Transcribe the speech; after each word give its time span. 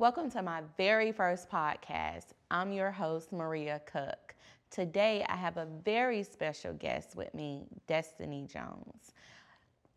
Welcome 0.00 0.30
to 0.30 0.40
my 0.40 0.62
very 0.78 1.12
first 1.12 1.50
podcast. 1.50 2.28
I'm 2.50 2.72
your 2.72 2.90
host, 2.90 3.34
Maria 3.34 3.82
Cook. 3.84 4.34
Today, 4.70 5.26
I 5.28 5.36
have 5.36 5.58
a 5.58 5.66
very 5.84 6.22
special 6.22 6.72
guest 6.72 7.16
with 7.16 7.34
me, 7.34 7.66
Destiny 7.86 8.46
Jones. 8.50 9.12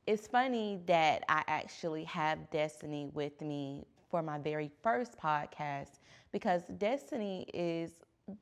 It's 0.06 0.28
funny 0.28 0.82
that 0.88 1.24
I 1.30 1.44
actually 1.48 2.04
have 2.04 2.50
Destiny 2.50 3.12
with 3.14 3.40
me 3.40 3.86
for 4.12 4.22
my 4.22 4.40
very 4.40 4.70
first 4.82 5.18
podcast 5.18 6.00
because 6.34 6.64
Destiny 6.78 7.46
is 7.54 7.94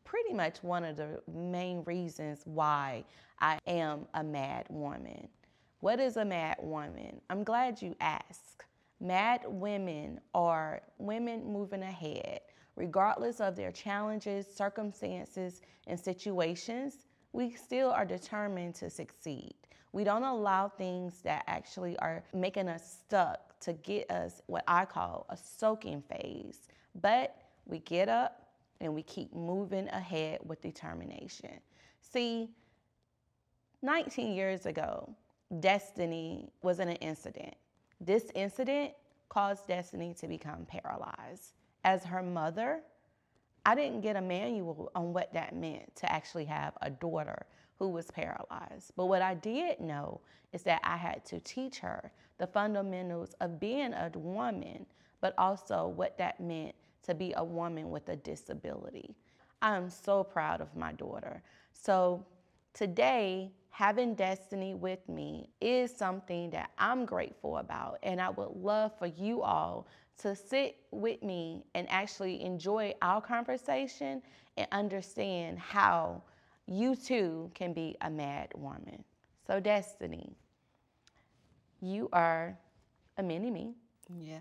pretty 0.04 0.34
much 0.34 0.64
one 0.64 0.84
of 0.84 0.98
the 0.98 1.22
main 1.32 1.84
reasons 1.84 2.42
why 2.46 3.04
I 3.40 3.60
am 3.68 4.08
a 4.16 4.24
mad 4.24 4.66
woman. 4.72 5.28
What 5.82 6.00
is 6.00 6.18
a 6.18 6.26
mad 6.26 6.56
woman? 6.60 7.22
I'm 7.30 7.44
glad 7.44 7.84
you 7.84 7.96
asked. 8.02 8.66
Mad 9.02 9.42
women 9.48 10.20
are 10.36 10.84
women 11.00 11.44
moving 11.44 11.82
ahead, 11.82 12.42
regardless 12.76 13.42
of 13.42 13.56
their 13.56 13.72
challenges, 13.72 14.46
circumstances, 14.46 15.62
and 15.88 16.00
situations. 16.00 17.08
We 17.34 17.52
still 17.52 17.90
are 17.90 18.06
determined 18.06 18.76
to 18.76 18.92
succeed. 18.92 19.56
We 19.92 20.04
don't 20.04 20.24
allow 20.24 20.70
things 20.70 21.22
that 21.24 21.44
actually 21.48 21.98
are 21.98 22.24
making 22.32 22.68
us 22.68 23.00
stuck 23.02 23.60
to 23.62 23.74
get 23.74 24.12
us 24.12 24.44
what 24.46 24.64
I 24.68 24.86
call 24.86 25.26
a 25.30 25.38
soaking 25.38 26.04
phase. 26.04 26.68
But 27.02 27.36
we 27.66 27.80
get 27.80 28.08
up 28.08 28.50
and 28.82 28.94
we 28.94 29.02
keep 29.02 29.34
moving 29.34 29.88
ahead 29.90 30.40
with 30.46 30.62
determination. 30.62 31.60
See, 32.02 32.50
19 33.82 34.34
years 34.34 34.68
ago, 34.68 35.16
Destiny 35.60 36.52
was 36.62 36.80
in 36.80 36.88
an 36.88 36.98
incident. 36.98 37.56
This 38.04 38.32
incident 38.34 38.94
caused 39.30 39.68
Destiny 39.68 40.16
to 40.16 40.28
become 40.28 40.66
paralyzed. 40.66 41.54
As 41.84 42.04
her 42.04 42.24
mother, 42.24 42.82
I 43.64 43.76
didn't 43.76 44.02
get 44.02 44.16
a 44.16 44.22
manual 44.22 44.92
on 44.96 45.14
what 45.14 45.32
that 45.34 45.56
meant 45.56 45.96
to 45.98 46.12
actually 46.12 46.46
have 46.46 46.74
a 46.82 46.90
daughter 46.90 47.46
who 47.78 47.90
was 47.90 48.10
paralyzed. 48.10 48.92
But 48.98 49.06
what 49.06 49.22
I 49.22 49.36
did 49.36 49.80
know 49.80 50.20
is 50.52 50.64
that 50.64 50.82
I 50.84 50.98
had 50.98 51.24
to 51.26 51.40
teach 51.42 51.78
her 51.80 52.12
the 52.40 52.48
fundamentals 52.48 53.36
of 53.40 53.60
being 53.60 53.94
a 53.94 54.12
woman, 54.16 54.88
but 55.22 55.36
also 55.38 55.88
what 55.88 56.18
that 56.18 56.40
meant 56.40 56.74
to 57.04 57.14
be 57.14 57.34
a 57.38 57.44
woman 57.44 57.92
with 57.92 58.10
a 58.10 58.16
disability. 58.16 59.16
I 59.62 59.78
am 59.78 59.92
so 59.92 60.24
proud 60.24 60.60
of 60.60 60.76
my 60.76 60.92
daughter. 60.94 61.44
So 61.72 62.26
today, 62.74 63.52
having 63.72 64.16
Destiny 64.16 64.76
with 64.76 65.08
me 65.10 65.50
is 65.62 65.96
something 65.96 66.52
that 66.52 66.72
I'm 66.78 67.06
grateful 67.06 67.58
about. 67.58 68.00
And 68.04 68.22
I 68.22 68.30
would 68.30 68.52
love 68.56 68.92
for 69.00 69.08
you 69.08 69.42
all 69.42 69.88
to 70.20 70.36
sit 70.36 70.78
with 70.92 71.24
me 71.24 71.66
and 71.76 71.88
actually 71.90 72.42
enjoy 72.44 72.94
our 73.02 73.22
conversation 73.22 74.22
and 74.58 74.68
understand 74.72 75.60
how 75.60 76.22
you 76.68 76.96
too 76.96 77.52
can 77.56 77.74
be 77.74 77.98
a 78.02 78.10
mad 78.10 78.50
woman. 78.56 79.04
So, 79.48 79.60
Destiny, 79.60 80.36
you 81.82 82.10
are 82.14 82.58
a 83.18 83.24
mini 83.24 83.50
me. 83.52 83.74
Yeah, 84.20 84.40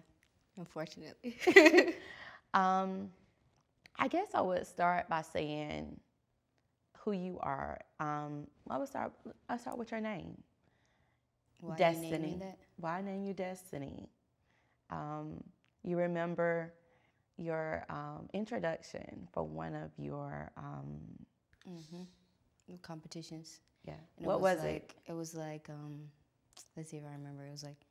unfortunately. 0.57 1.37
um, 2.55 3.11
I 3.99 4.09
guess 4.09 4.29
I 4.35 4.41
would 4.41 4.67
start 4.67 5.09
by 5.09 5.23
saying 5.23 5.99
who 7.05 7.13
you 7.13 7.39
are. 7.41 7.81
Um, 7.99 8.47
I 8.69 8.79
would 8.79 8.89
start. 8.89 9.13
I 9.49 9.57
start 9.57 9.79
with 9.79 9.91
your 9.91 10.01
name. 10.01 10.37
Why 11.61 11.77
Destiny. 11.77 12.33
You 12.33 12.39
that? 12.39 12.59
Why 12.77 13.03
name 13.03 13.25
you 13.25 13.35
Destiny? 13.35 14.09
Um, 14.91 15.43
you 15.83 15.97
remember 15.97 16.73
your 17.37 17.87
um, 17.89 18.29
introduction 18.35 19.29
for 19.33 19.45
one 19.45 19.75
of 19.75 19.91
your 19.99 20.51
um, 20.57 21.01
mm-hmm. 21.69 22.75
competitions. 22.83 23.61
Yeah. 23.87 23.95
And 24.19 24.27
what 24.27 24.35
it 24.35 24.41
was, 24.41 24.57
was, 24.57 24.65
like, 24.65 24.95
it? 25.07 25.11
It 25.11 25.15
was 25.15 25.35
like 25.35 25.69
um, 25.71 26.01
let's 26.77 26.91
see 26.91 26.99
if 26.99 27.05
I 27.05 27.13
remember. 27.13 27.47
It 27.47 27.53
was 27.53 27.65
like 27.65 27.87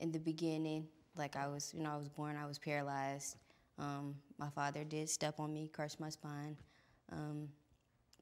in 0.00 0.12
the 0.12 0.18
beginning, 0.18 0.86
like 1.16 1.36
I 1.36 1.46
was, 1.46 1.72
you 1.74 1.82
know, 1.82 1.90
I 1.90 1.96
was 1.96 2.08
born, 2.08 2.36
I 2.36 2.46
was 2.46 2.58
paralyzed. 2.58 3.36
Um, 3.78 4.14
my 4.38 4.50
father 4.50 4.84
did 4.84 5.08
step 5.08 5.40
on 5.40 5.52
me, 5.52 5.68
crushed 5.72 5.98
my 5.98 6.08
spine, 6.08 6.56
um, 7.10 7.48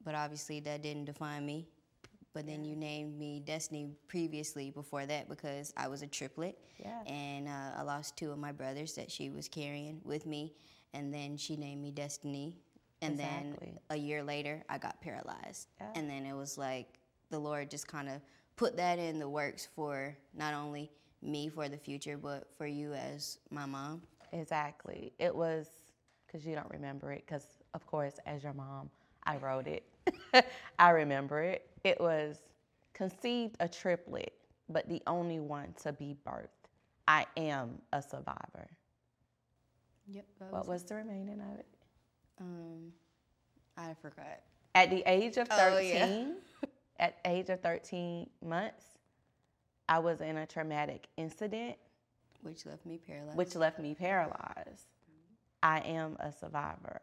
but 0.03 0.15
obviously 0.15 0.59
that 0.61 0.81
didn't 0.81 1.05
define 1.05 1.45
me. 1.45 1.67
But 2.33 2.47
then 2.47 2.65
you 2.65 2.75
named 2.75 3.17
me 3.19 3.41
Destiny 3.45 3.89
previously 4.07 4.71
before 4.71 5.05
that 5.05 5.29
because 5.29 5.71
I 5.77 5.87
was 5.87 6.01
a 6.01 6.07
triplet. 6.07 6.57
Yeah. 6.79 7.03
And 7.05 7.47
uh, 7.47 7.77
I 7.77 7.83
lost 7.83 8.17
two 8.17 8.31
of 8.31 8.39
my 8.39 8.51
brothers 8.51 8.93
that 8.95 9.11
she 9.11 9.29
was 9.29 9.47
carrying 9.47 10.01
with 10.03 10.25
me. 10.25 10.53
And 10.95 11.13
then 11.13 11.37
she 11.37 11.55
named 11.55 11.81
me 11.83 11.91
Destiny. 11.91 12.55
And 13.03 13.13
Exactly. 13.15 13.57
then 13.61 13.79
a 13.91 13.97
year 13.97 14.23
later, 14.23 14.63
I 14.67 14.79
got 14.79 14.99
paralyzed. 14.99 15.67
Yeah. 15.79 15.89
And 15.95 16.09
then 16.09 16.25
it 16.25 16.33
was 16.33 16.57
like 16.57 16.87
the 17.29 17.37
Lord 17.37 17.69
just 17.69 17.87
kind 17.87 18.09
of 18.09 18.21
put 18.55 18.75
that 18.77 18.97
in 18.97 19.19
the 19.19 19.29
works 19.29 19.67
for 19.75 20.17
not 20.35 20.55
only 20.55 20.89
me 21.21 21.49
for 21.49 21.69
the 21.69 21.77
future, 21.77 22.17
but 22.17 22.47
for 22.57 22.65
you 22.65 22.93
as 22.93 23.37
my 23.51 23.65
mom. 23.67 24.01
Exactly. 24.31 25.13
It 25.19 25.35
was 25.35 25.67
because 26.25 26.45
you 26.47 26.55
don't 26.55 26.69
remember 26.71 27.11
it. 27.11 27.23
Because 27.27 27.45
of 27.75 27.85
course, 27.85 28.15
as 28.25 28.41
your 28.43 28.53
mom, 28.53 28.89
I 29.23 29.37
wrote 29.37 29.67
it. 29.67 29.83
I 30.79 30.89
remember 30.89 31.41
it. 31.41 31.69
It 31.83 31.99
was 31.99 32.37
conceived 32.93 33.55
a 33.59 33.67
triplet, 33.67 34.33
but 34.69 34.87
the 34.89 35.01
only 35.07 35.39
one 35.39 35.73
to 35.83 35.93
be 35.93 36.15
birthed. 36.25 36.47
I 37.07 37.25
am 37.37 37.81
a 37.91 38.01
survivor. 38.01 38.67
Yep. 40.07 40.25
What 40.49 40.67
was 40.67 40.83
the 40.83 40.95
remaining 40.95 41.39
of 41.41 41.59
it? 41.59 41.67
Um, 42.39 42.91
I 43.77 43.93
forgot. 44.01 44.41
At 44.75 44.89
the 44.89 45.03
age 45.05 45.37
of 45.37 45.47
13, 45.47 45.61
Oh, 45.71 45.79
yeah. 45.79 46.25
at 46.99 47.17
age 47.25 47.49
of 47.49 47.61
13 47.61 48.29
months, 48.43 48.85
I 49.87 49.99
was 49.99 50.21
in 50.21 50.37
a 50.37 50.45
traumatic 50.45 51.07
incident 51.17 51.75
Which 52.41 52.65
left 52.65 52.85
me 52.85 52.97
paralyzed. 52.97 53.37
which 53.37 53.55
left 53.55 53.79
me 53.79 53.93
paralyzed. 53.95 54.87
I 55.61 55.79
am 55.79 56.17
a 56.19 56.31
survivor. 56.31 56.99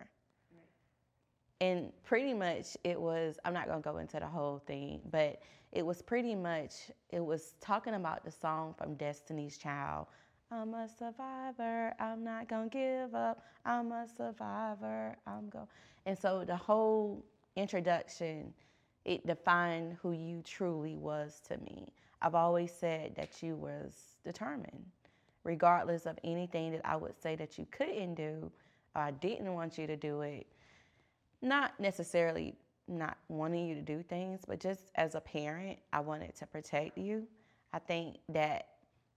And 1.60 1.92
pretty 2.04 2.32
much 2.32 2.76
it 2.84 3.00
was, 3.00 3.38
I'm 3.44 3.52
not 3.52 3.66
going 3.66 3.82
to 3.82 3.88
go 3.88 3.98
into 3.98 4.18
the 4.18 4.26
whole 4.26 4.62
thing, 4.66 5.00
but 5.10 5.42
it 5.72 5.84
was 5.84 6.02
pretty 6.02 6.34
much, 6.34 6.90
it 7.10 7.24
was 7.24 7.54
talking 7.60 7.94
about 7.94 8.24
the 8.24 8.30
song 8.30 8.74
from 8.78 8.94
Destiny's 8.94 9.58
Child. 9.58 10.06
I'm 10.50 10.74
a 10.74 10.88
survivor. 10.88 11.94
I'm 12.00 12.24
not 12.24 12.48
going 12.48 12.70
to 12.70 12.76
give 12.76 13.14
up. 13.14 13.44
I'm 13.64 13.92
a 13.92 14.06
survivor. 14.16 15.16
I'm 15.26 15.48
going. 15.50 15.68
And 16.06 16.18
so 16.18 16.44
the 16.44 16.56
whole 16.56 17.24
introduction, 17.56 18.52
it 19.04 19.26
defined 19.26 19.96
who 20.02 20.12
you 20.12 20.42
truly 20.42 20.96
was 20.96 21.40
to 21.48 21.58
me. 21.58 21.92
I've 22.22 22.34
always 22.34 22.72
said 22.72 23.14
that 23.16 23.42
you 23.42 23.54
was 23.54 23.94
determined 24.24 24.84
regardless 25.44 26.06
of 26.06 26.18
anything 26.24 26.72
that 26.72 26.82
I 26.84 26.96
would 26.96 27.20
say 27.20 27.34
that 27.36 27.58
you 27.58 27.66
couldn't 27.70 28.14
do 28.14 28.50
or 28.94 29.02
I 29.02 29.10
didn't 29.12 29.52
want 29.54 29.78
you 29.78 29.86
to 29.86 29.96
do 29.96 30.22
it. 30.22 30.46
Not 31.42 31.78
necessarily 31.80 32.54
not 32.86 33.16
wanting 33.28 33.66
you 33.66 33.74
to 33.74 33.82
do 33.82 34.02
things, 34.02 34.42
but 34.46 34.60
just 34.60 34.90
as 34.96 35.14
a 35.14 35.20
parent, 35.20 35.78
I 35.92 36.00
wanted 36.00 36.34
to 36.36 36.46
protect 36.46 36.98
you. 36.98 37.26
I 37.72 37.78
think 37.78 38.16
that 38.28 38.66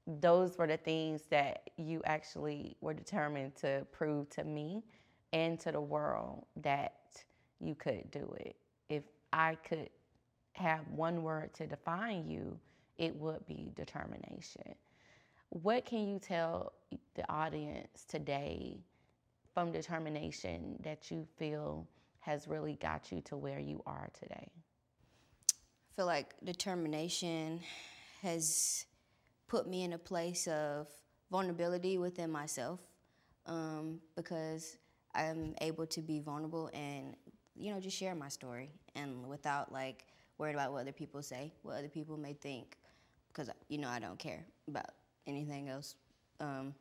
those 0.05 0.57
were 0.57 0.67
the 0.67 0.77
things 0.77 1.23
that 1.29 1.69
you 1.77 2.01
actually 2.05 2.75
were 2.81 2.93
determined 2.93 3.55
to 3.55 3.85
prove 3.91 4.29
to 4.31 4.43
me 4.43 4.83
and 5.31 5.59
to 5.61 5.71
the 5.71 5.81
world 5.81 6.45
that 6.57 6.93
you 7.59 7.73
could 7.75 8.11
do 8.11 8.33
it. 8.39 8.55
If 8.89 9.03
I 9.31 9.55
could 9.55 9.89
have 10.53 10.87
one 10.89 11.23
word 11.23 11.53
to 11.55 11.65
define 11.65 12.29
you, 12.29 12.59
it 12.97 13.15
would 13.15 13.45
be 13.47 13.71
determination. 13.75 14.75
What 15.49 15.85
can 15.85 16.07
you 16.07 16.19
tell 16.19 16.73
the 17.15 17.29
audience 17.31 18.05
today 18.07 18.79
from 19.53 19.71
determination 19.71 20.79
that 20.83 21.09
you 21.09 21.25
feel 21.37 21.87
has 22.25 22.47
really 22.47 22.75
got 22.75 23.11
you 23.11 23.21
to 23.21 23.35
where 23.35 23.59
you 23.59 23.81
are 23.85 24.09
today? 24.19 24.49
I 25.49 25.95
feel 25.95 26.05
like 26.05 26.33
determination 26.43 27.59
has 28.21 28.85
put 29.47 29.67
me 29.67 29.83
in 29.83 29.93
a 29.93 29.97
place 29.97 30.47
of 30.47 30.87
vulnerability 31.29 31.97
within 31.97 32.31
myself 32.31 32.79
um, 33.45 33.99
because 34.15 34.77
I'm 35.13 35.53
able 35.61 35.85
to 35.87 36.01
be 36.01 36.19
vulnerable 36.19 36.69
and 36.73 37.15
you 37.55 37.73
know 37.73 37.79
just 37.79 37.97
share 37.97 38.15
my 38.15 38.29
story 38.29 38.71
and 38.95 39.27
without 39.27 39.71
like 39.71 40.05
worried 40.37 40.55
about 40.55 40.71
what 40.71 40.81
other 40.81 40.91
people 40.91 41.21
say, 41.21 41.53
what 41.61 41.77
other 41.77 41.89
people 41.89 42.17
may 42.17 42.33
think, 42.33 42.77
because 43.27 43.49
you 43.67 43.77
know 43.77 43.89
I 43.89 43.99
don't 43.99 44.17
care 44.17 44.45
about 44.67 44.89
anything 45.27 45.69
else. 45.69 45.95
Um, 46.39 46.73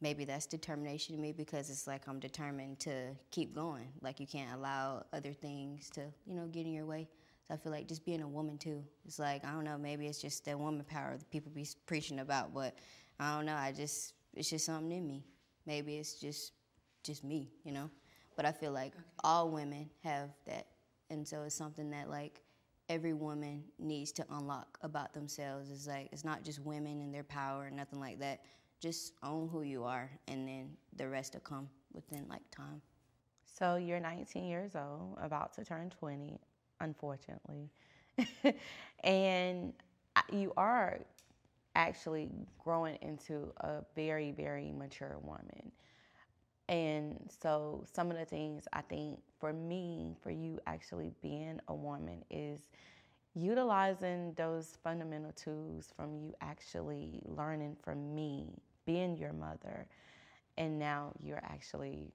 maybe 0.00 0.24
that's 0.24 0.46
determination 0.46 1.14
to 1.14 1.20
me 1.20 1.32
because 1.32 1.70
it's 1.70 1.86
like 1.86 2.08
I'm 2.08 2.20
determined 2.20 2.78
to 2.80 3.16
keep 3.30 3.54
going. 3.54 3.88
Like 4.00 4.20
you 4.20 4.26
can't 4.26 4.52
allow 4.54 5.04
other 5.12 5.32
things 5.32 5.90
to, 5.90 6.02
you 6.26 6.34
know, 6.34 6.46
get 6.46 6.66
in 6.66 6.72
your 6.72 6.86
way. 6.86 7.08
So 7.46 7.54
I 7.54 7.56
feel 7.56 7.72
like 7.72 7.88
just 7.88 8.04
being 8.04 8.22
a 8.22 8.28
woman 8.28 8.58
too. 8.58 8.84
It's 9.06 9.18
like 9.18 9.44
I 9.44 9.52
don't 9.52 9.64
know, 9.64 9.78
maybe 9.78 10.06
it's 10.06 10.20
just 10.20 10.44
that 10.44 10.58
woman 10.58 10.84
power 10.84 11.16
that 11.16 11.30
people 11.30 11.50
be 11.54 11.66
preaching 11.86 12.20
about, 12.20 12.54
but 12.54 12.74
I 13.18 13.34
don't 13.36 13.46
know. 13.46 13.54
I 13.54 13.72
just 13.72 14.14
it's 14.34 14.50
just 14.50 14.66
something 14.66 14.92
in 14.92 15.06
me. 15.06 15.24
Maybe 15.66 15.96
it's 15.96 16.14
just 16.14 16.52
just 17.02 17.24
me, 17.24 17.50
you 17.64 17.72
know. 17.72 17.90
But 18.36 18.44
I 18.44 18.52
feel 18.52 18.72
like 18.72 18.94
okay. 18.94 19.04
all 19.24 19.50
women 19.50 19.90
have 20.04 20.30
that, 20.46 20.66
and 21.10 21.26
so 21.26 21.42
it's 21.42 21.54
something 21.54 21.90
that 21.90 22.08
like 22.08 22.42
every 22.88 23.12
woman 23.12 23.64
needs 23.78 24.12
to 24.12 24.24
unlock 24.30 24.78
about 24.82 25.12
themselves. 25.12 25.70
It's 25.70 25.86
like 25.86 26.08
it's 26.12 26.24
not 26.24 26.44
just 26.44 26.60
women 26.60 27.00
and 27.00 27.12
their 27.12 27.24
power, 27.24 27.64
and 27.64 27.76
nothing 27.76 27.98
like 27.98 28.20
that. 28.20 28.40
Just 28.80 29.14
own 29.22 29.48
who 29.48 29.62
you 29.62 29.84
are, 29.84 30.10
and 30.28 30.46
then 30.46 30.70
the 30.96 31.08
rest 31.08 31.34
will 31.34 31.40
come 31.40 31.68
within 31.92 32.26
like 32.28 32.48
time. 32.50 32.80
So 33.44 33.76
you're 33.76 34.00
19 34.00 34.44
years 34.44 34.76
old, 34.76 35.18
about 35.20 35.52
to 35.54 35.64
turn 35.64 35.90
20, 35.90 36.38
unfortunately, 36.80 37.70
and 39.04 39.72
you 40.32 40.52
are 40.56 41.00
actually 41.74 42.28
growing 42.62 42.96
into 43.02 43.52
a 43.58 43.84
very, 43.96 44.32
very 44.32 44.72
mature 44.72 45.18
woman. 45.22 45.72
And 46.68 47.30
so, 47.40 47.84
some 47.90 48.10
of 48.10 48.18
the 48.18 48.26
things 48.26 48.68
I 48.74 48.82
think 48.82 49.20
for 49.40 49.52
me, 49.52 50.14
for 50.22 50.30
you 50.30 50.60
actually 50.66 51.12
being 51.22 51.60
a 51.68 51.74
woman, 51.74 52.22
is 52.30 52.60
utilizing 53.34 54.34
those 54.34 54.76
fundamental 54.84 55.32
tools 55.32 55.92
from 55.96 56.14
you 56.14 56.34
actually 56.42 57.22
learning 57.24 57.76
from 57.82 58.14
me, 58.14 58.48
being 58.88 59.18
your 59.18 59.34
mother, 59.34 59.86
and 60.56 60.78
now 60.78 61.12
you're 61.22 61.44
actually 61.44 62.10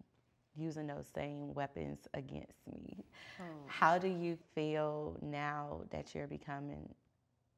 using 0.56 0.88
those 0.88 1.06
same 1.14 1.54
weapons 1.54 2.08
against 2.16 2.68
me. 2.74 3.06
Oh. 3.40 3.44
How 3.68 4.00
do 4.00 4.08
you 4.08 4.38
feel 4.56 5.18
now 5.22 5.82
that 5.92 6.16
you're 6.16 6.28
becoming 6.28 6.90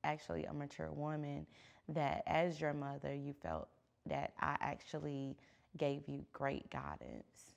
actually 0.03 0.43
a 0.45 0.53
mature 0.53 0.91
woman 0.91 1.47
that 1.89 2.23
as 2.27 2.59
your 2.59 2.73
mother 2.73 3.13
you 3.13 3.33
felt 3.41 3.69
that 4.05 4.33
I 4.39 4.57
actually 4.59 5.37
gave 5.77 6.09
you 6.09 6.25
great 6.33 6.69
guidance? 6.69 7.53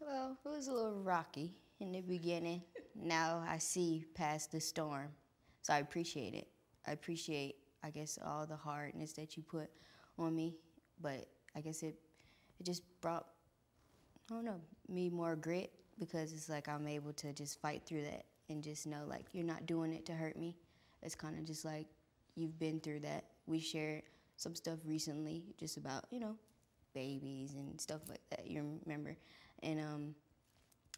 Well, 0.00 0.36
it 0.44 0.48
was 0.48 0.68
a 0.68 0.72
little 0.72 1.02
rocky 1.02 1.54
in 1.80 1.92
the 1.92 2.02
beginning. 2.02 2.62
now 2.94 3.42
I 3.48 3.58
see 3.58 4.04
past 4.14 4.52
the 4.52 4.60
storm. 4.60 5.08
So 5.62 5.72
I 5.72 5.78
appreciate 5.78 6.34
it. 6.34 6.48
I 6.86 6.92
appreciate, 6.92 7.56
I 7.82 7.90
guess, 7.90 8.18
all 8.24 8.46
the 8.46 8.56
hardness 8.56 9.12
that 9.14 9.36
you 9.36 9.42
put 9.42 9.70
on 10.18 10.34
me. 10.34 10.56
But 11.00 11.26
I 11.56 11.60
guess 11.60 11.82
it, 11.82 11.96
it 12.58 12.66
just 12.66 12.82
brought, 13.00 13.26
I 14.30 14.34
don't 14.34 14.44
know, 14.44 14.60
me 14.88 15.08
more 15.08 15.36
grit 15.36 15.72
because 15.98 16.32
it's 16.32 16.48
like 16.48 16.68
I'm 16.68 16.86
able 16.86 17.12
to 17.14 17.32
just 17.32 17.60
fight 17.60 17.82
through 17.86 18.02
that 18.02 18.24
and 18.48 18.62
just 18.62 18.86
know, 18.86 19.04
like, 19.06 19.26
you're 19.32 19.44
not 19.44 19.66
doing 19.66 19.92
it 19.92 20.04
to 20.06 20.12
hurt 20.12 20.36
me. 20.36 20.56
It's 21.02 21.14
kind 21.14 21.38
of 21.38 21.44
just 21.44 21.64
like 21.64 21.86
you've 22.34 22.58
been 22.58 22.80
through 22.80 23.00
that. 23.00 23.24
We 23.46 23.60
shared 23.60 24.02
some 24.36 24.54
stuff 24.54 24.78
recently 24.84 25.44
just 25.58 25.76
about, 25.76 26.04
you 26.10 26.20
know, 26.20 26.36
babies 26.94 27.54
and 27.54 27.80
stuff 27.80 28.00
like 28.08 28.22
that. 28.30 28.46
You 28.46 28.80
remember? 28.84 29.16
And, 29.62 29.80
um, 29.80 30.14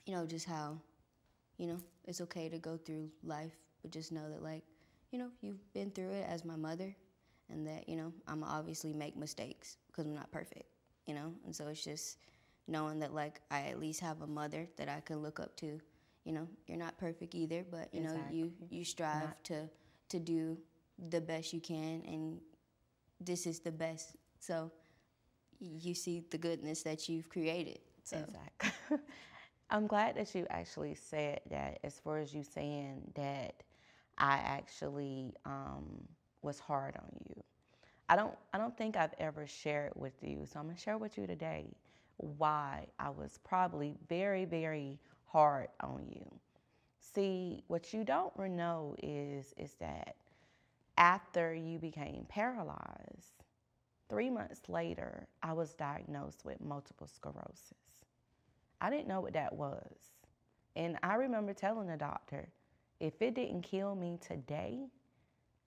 you 0.07 0.15
know, 0.15 0.27
just 0.27 0.47
how, 0.47 0.79
you 1.59 1.67
know, 1.67 1.79
it's 2.07 2.21
okay 2.21 2.49
to 2.49 2.59
go 2.59 2.77
through 2.77 3.11
life, 3.23 3.57
but 3.83 3.91
just 3.91 4.13
know 4.13 4.29
that, 4.31 4.43
like, 4.43 4.63
you 5.13 5.19
know, 5.19 5.29
you've 5.43 5.73
been 5.75 5.91
through 5.91 6.11
it 6.11 6.27
as 6.29 6.45
my 6.45 6.57
mother, 6.57 6.97
and 7.51 7.67
that, 7.67 7.89
you 7.89 7.97
know, 7.97 8.13
I'm 8.27 8.43
obviously 8.43 8.93
make 8.95 9.17
mistakes 9.17 9.77
because 9.87 10.07
I'm 10.07 10.15
not 10.15 10.33
perfect, 10.33 10.65
you 11.07 11.15
know? 11.15 11.33
And 11.45 11.55
so 11.55 11.69
it's 11.69 11.85
just 11.85 12.17
knowing 12.67 12.99
that, 13.01 13.15
like, 13.15 13.41
I 13.51 13.69
at 13.69 13.79
least 13.79 14.01
have 14.01 14.23
a 14.23 14.27
mother 14.27 14.67
that 14.79 14.89
I 14.89 15.01
can 15.01 15.23
look 15.23 15.39
up 15.39 15.55
to. 15.59 15.79
You 16.25 16.33
know, 16.33 16.49
you're 16.67 16.79
not 16.79 16.97
perfect 16.99 17.35
either, 17.35 17.65
but, 17.71 17.93
you 17.93 18.03
exactly. 18.03 18.39
know, 18.39 18.45
you, 18.47 18.53
you 18.71 18.85
strive 18.85 19.23
not. 19.25 19.45
to, 19.45 19.69
to 20.09 20.19
do 20.19 20.57
the 21.11 21.21
best 21.21 21.53
you 21.53 21.61
can, 21.61 22.03
and 22.07 22.41
this 23.21 23.47
is 23.47 23.61
the 23.61 23.73
best. 23.73 24.17
So 24.41 24.73
you 25.61 25.95
see 25.95 26.25
the 26.31 26.39
goodness 26.39 26.83
that 26.85 27.09
you've 27.09 27.29
created. 27.29 27.81
So. 28.03 28.17
Exactly. 28.17 28.99
I'm 29.71 29.87
glad 29.87 30.17
that 30.17 30.35
you 30.35 30.47
actually 30.51 30.95
said 30.95 31.41
that 31.51 31.79
as 31.83 31.99
far 31.99 32.19
as 32.19 32.35
you 32.35 32.45
saying 32.45 33.11
that 33.15 33.63
I 34.19 34.35
actually 34.39 35.35
um, 35.45 36.07
was 36.43 36.59
hard 36.61 36.97
on 36.97 37.11
you. 37.29 37.43
I 38.09 38.17
don't 38.17 38.35
I 38.53 38.59
don't 38.59 38.77
think 38.77 38.97
I've 38.97 39.15
ever 39.19 39.47
shared 39.47 39.93
with 39.97 40.15
you. 40.23 40.47
So 40.47 40.61
I'm 40.61 40.67
gonna 40.67 40.79
share 40.79 40.99
with 40.99 41.17
you 41.19 41.27
today 41.27 41.75
why 42.19 42.87
I 42.99 43.11
was 43.11 43.39
probably 43.45 43.95
very, 44.09 44.45
very 44.45 44.99
hard 45.27 45.69
on 45.81 46.07
you. 46.09 46.27
See, 47.01 47.65
what 47.69 47.93
you 47.93 48.05
don't 48.05 48.37
know 48.39 48.97
is 49.03 49.55
is 49.57 49.75
that 49.81 50.17
after 50.99 51.55
you 51.55 51.79
became 51.79 52.27
paralyzed, 52.29 53.45
three 54.09 54.31
months 54.31 54.69
later, 54.69 55.27
I 55.43 55.53
was 55.55 55.75
diagnosed 55.75 56.45
with 56.45 56.61
multiple 56.61 57.07
sclerosis. 57.09 57.77
I 58.81 58.91
didn't 58.91 59.09
know 59.09 59.21
what 59.21 59.35
that 59.35 59.55
was. 59.55 59.95
And 60.77 60.99
I 61.03 61.15
remember 61.15 61.53
telling 61.55 61.89
the 61.89 61.97
doctor, 61.97 62.49
if 63.03 63.21
it 63.21 63.35
didn't 63.35 63.63
kill 63.63 63.97
me 63.97 64.17
today, 64.21 64.79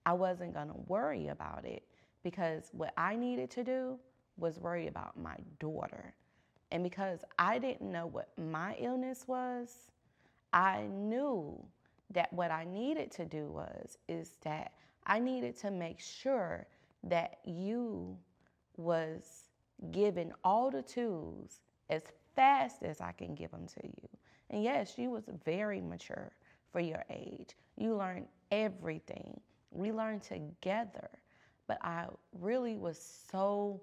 I 0.06 0.14
wasn't 0.14 0.54
going 0.54 0.68
to 0.68 0.80
worry 0.88 1.28
about 1.28 1.66
it 1.66 1.82
because 2.24 2.70
what 2.72 2.94
I 2.96 3.14
needed 3.14 3.50
to 3.50 3.62
do 3.62 3.98
was 4.38 4.58
worry 4.58 4.86
about 4.88 5.18
my 5.20 5.36
daughter. 5.60 6.14
And 6.72 6.82
because 6.82 7.20
I 7.38 7.58
didn't 7.58 7.92
know 7.92 8.06
what 8.06 8.30
my 8.38 8.74
illness 8.80 9.28
was, 9.28 9.90
I 10.54 10.84
knew 10.90 11.62
that 12.10 12.32
what 12.32 12.50
I 12.50 12.64
needed 12.64 13.10
to 13.12 13.26
do 13.26 13.46
was 13.48 13.98
is 14.08 14.36
that 14.42 14.72
I 15.06 15.18
needed 15.18 15.58
to 15.58 15.70
make 15.70 16.00
sure 16.00 16.66
that 17.04 17.38
you 17.44 18.16
was 18.78 19.50
given 19.90 20.32
all 20.42 20.70
the 20.70 20.82
tools 20.82 21.60
as 21.90 22.02
fast 22.34 22.82
as 22.82 23.02
I 23.02 23.12
can 23.12 23.34
give 23.34 23.50
them 23.50 23.66
to 23.66 23.86
you. 23.86 24.08
And 24.48 24.62
yes, 24.62 24.94
you 24.96 25.10
was 25.10 25.24
very 25.44 25.82
mature 25.82 26.32
for 26.72 26.80
your 26.80 27.04
age. 27.10 27.56
You 27.76 27.94
learn 27.96 28.26
everything. 28.50 29.40
We 29.70 29.92
learned 29.92 30.22
together. 30.22 31.08
But 31.66 31.78
I 31.82 32.06
really 32.40 32.76
was 32.76 32.98
so, 33.30 33.80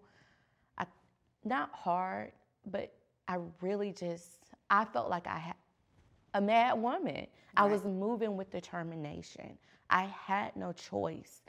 I, 0.77 0.85
not 1.43 1.71
hard, 1.73 2.31
but 2.65 2.93
I 3.27 3.37
really 3.61 3.91
just, 3.91 4.39
I 4.69 4.85
felt 4.85 5.09
like 5.09 5.27
I 5.27 5.37
had 5.37 5.55
a 6.33 6.41
mad 6.41 6.81
woman. 6.81 7.15
Right. 7.15 7.29
I 7.57 7.65
was 7.65 7.83
moving 7.83 8.37
with 8.37 8.51
determination. 8.51 9.57
I 9.89 10.05
had 10.05 10.55
no 10.55 10.71
choice 10.71 11.41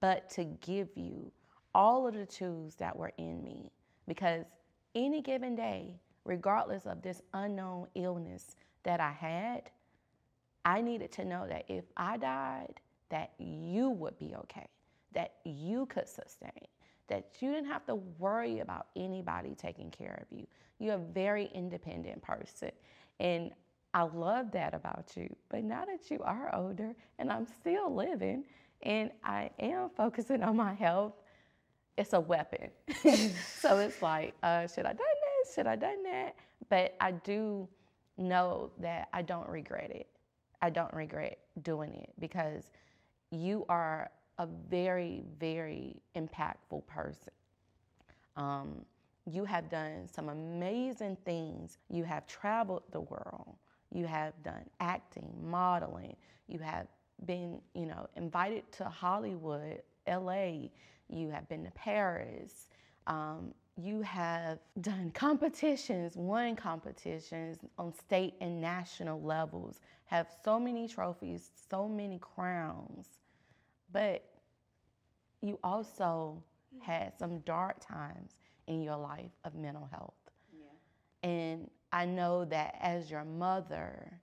but 0.00 0.30
to 0.30 0.44
give 0.44 0.88
you 0.96 1.32
all 1.74 2.06
of 2.06 2.14
the 2.14 2.26
tools 2.26 2.76
that 2.76 2.96
were 2.96 3.12
in 3.18 3.42
me 3.42 3.72
because 4.06 4.44
any 4.94 5.22
given 5.22 5.54
day, 5.54 6.00
regardless 6.24 6.86
of 6.86 7.02
this 7.02 7.22
unknown 7.34 7.86
illness 7.94 8.56
that 8.82 9.00
I 9.00 9.12
had, 9.12 9.70
I 10.64 10.80
needed 10.80 11.12
to 11.12 11.24
know 11.24 11.46
that 11.48 11.64
if 11.68 11.84
I 11.96 12.16
died, 12.16 12.80
that 13.10 13.32
you 13.38 13.90
would 13.90 14.18
be 14.18 14.34
okay, 14.36 14.68
that 15.12 15.34
you 15.44 15.86
could 15.86 16.08
sustain, 16.08 16.66
that 17.08 17.26
you 17.40 17.50
didn't 17.50 17.70
have 17.70 17.84
to 17.86 17.96
worry 17.96 18.60
about 18.60 18.86
anybody 18.96 19.54
taking 19.54 19.90
care 19.90 20.22
of 20.22 20.36
you. 20.36 20.46
You're 20.78 20.94
a 20.94 20.98
very 20.98 21.50
independent 21.54 22.22
person. 22.22 22.70
And 23.18 23.50
I 23.92 24.02
love 24.02 24.52
that 24.52 24.74
about 24.74 25.12
you. 25.16 25.34
But 25.48 25.64
now 25.64 25.84
that 25.84 26.10
you 26.10 26.20
are 26.22 26.54
older 26.54 26.94
and 27.18 27.30
I'm 27.30 27.46
still 27.46 27.94
living 27.94 28.44
and 28.82 29.10
I 29.24 29.50
am 29.58 29.90
focusing 29.96 30.42
on 30.42 30.56
my 30.56 30.72
health, 30.72 31.14
it's 31.98 32.12
a 32.12 32.20
weapon. 32.20 32.70
so 33.58 33.78
it's 33.78 34.00
like, 34.00 34.34
uh, 34.42 34.66
should 34.66 34.86
I 34.86 34.92
done 34.92 34.98
this? 35.44 35.54
Should 35.54 35.66
I 35.66 35.76
done 35.76 36.02
that? 36.04 36.36
But 36.68 36.94
I 37.00 37.12
do 37.12 37.68
know 38.16 38.70
that 38.78 39.08
I 39.12 39.22
don't 39.22 39.48
regret 39.48 39.90
it. 39.90 40.06
I 40.62 40.70
don't 40.70 40.92
regret 40.92 41.38
doing 41.62 41.94
it 41.94 42.12
because 42.18 42.70
you 43.30 43.64
are 43.68 44.10
a 44.38 44.46
very, 44.46 45.22
very 45.38 46.02
impactful 46.16 46.86
person. 46.86 47.32
Um, 48.36 48.84
you 49.26 49.44
have 49.44 49.68
done 49.70 50.08
some 50.10 50.28
amazing 50.28 51.16
things. 51.24 51.78
You 51.88 52.04
have 52.04 52.26
traveled 52.26 52.82
the 52.90 53.00
world. 53.00 53.56
You 53.92 54.06
have 54.06 54.32
done 54.42 54.64
acting, 54.80 55.32
modeling. 55.42 56.16
You 56.48 56.58
have 56.60 56.86
been, 57.26 57.60
you 57.74 57.86
know, 57.86 58.06
invited 58.16 58.70
to 58.72 58.84
Hollywood, 58.84 59.82
LA. 60.08 60.68
You 61.08 61.30
have 61.30 61.48
been 61.48 61.64
to 61.64 61.70
Paris. 61.72 62.68
Um, 63.06 63.52
you 63.82 64.02
have 64.02 64.58
done 64.80 65.10
competitions, 65.14 66.16
won 66.16 66.56
competitions 66.56 67.58
on 67.78 67.92
state 67.94 68.34
and 68.40 68.60
national 68.60 69.20
levels, 69.22 69.80
have 70.04 70.28
so 70.44 70.58
many 70.58 70.88
trophies, 70.88 71.50
so 71.70 71.88
many 71.88 72.18
crowns. 72.18 73.06
But 73.92 74.24
you 75.42 75.58
also 75.64 76.42
mm. 76.76 76.82
had 76.82 77.12
some 77.18 77.40
dark 77.40 77.76
times 77.80 78.32
in 78.66 78.82
your 78.82 78.96
life 78.96 79.30
of 79.44 79.54
mental 79.54 79.88
health. 79.90 80.14
Yeah. 80.52 81.28
And 81.30 81.70
I 81.92 82.04
know 82.04 82.44
that 82.46 82.76
as 82.80 83.10
your 83.10 83.24
mother, 83.24 84.20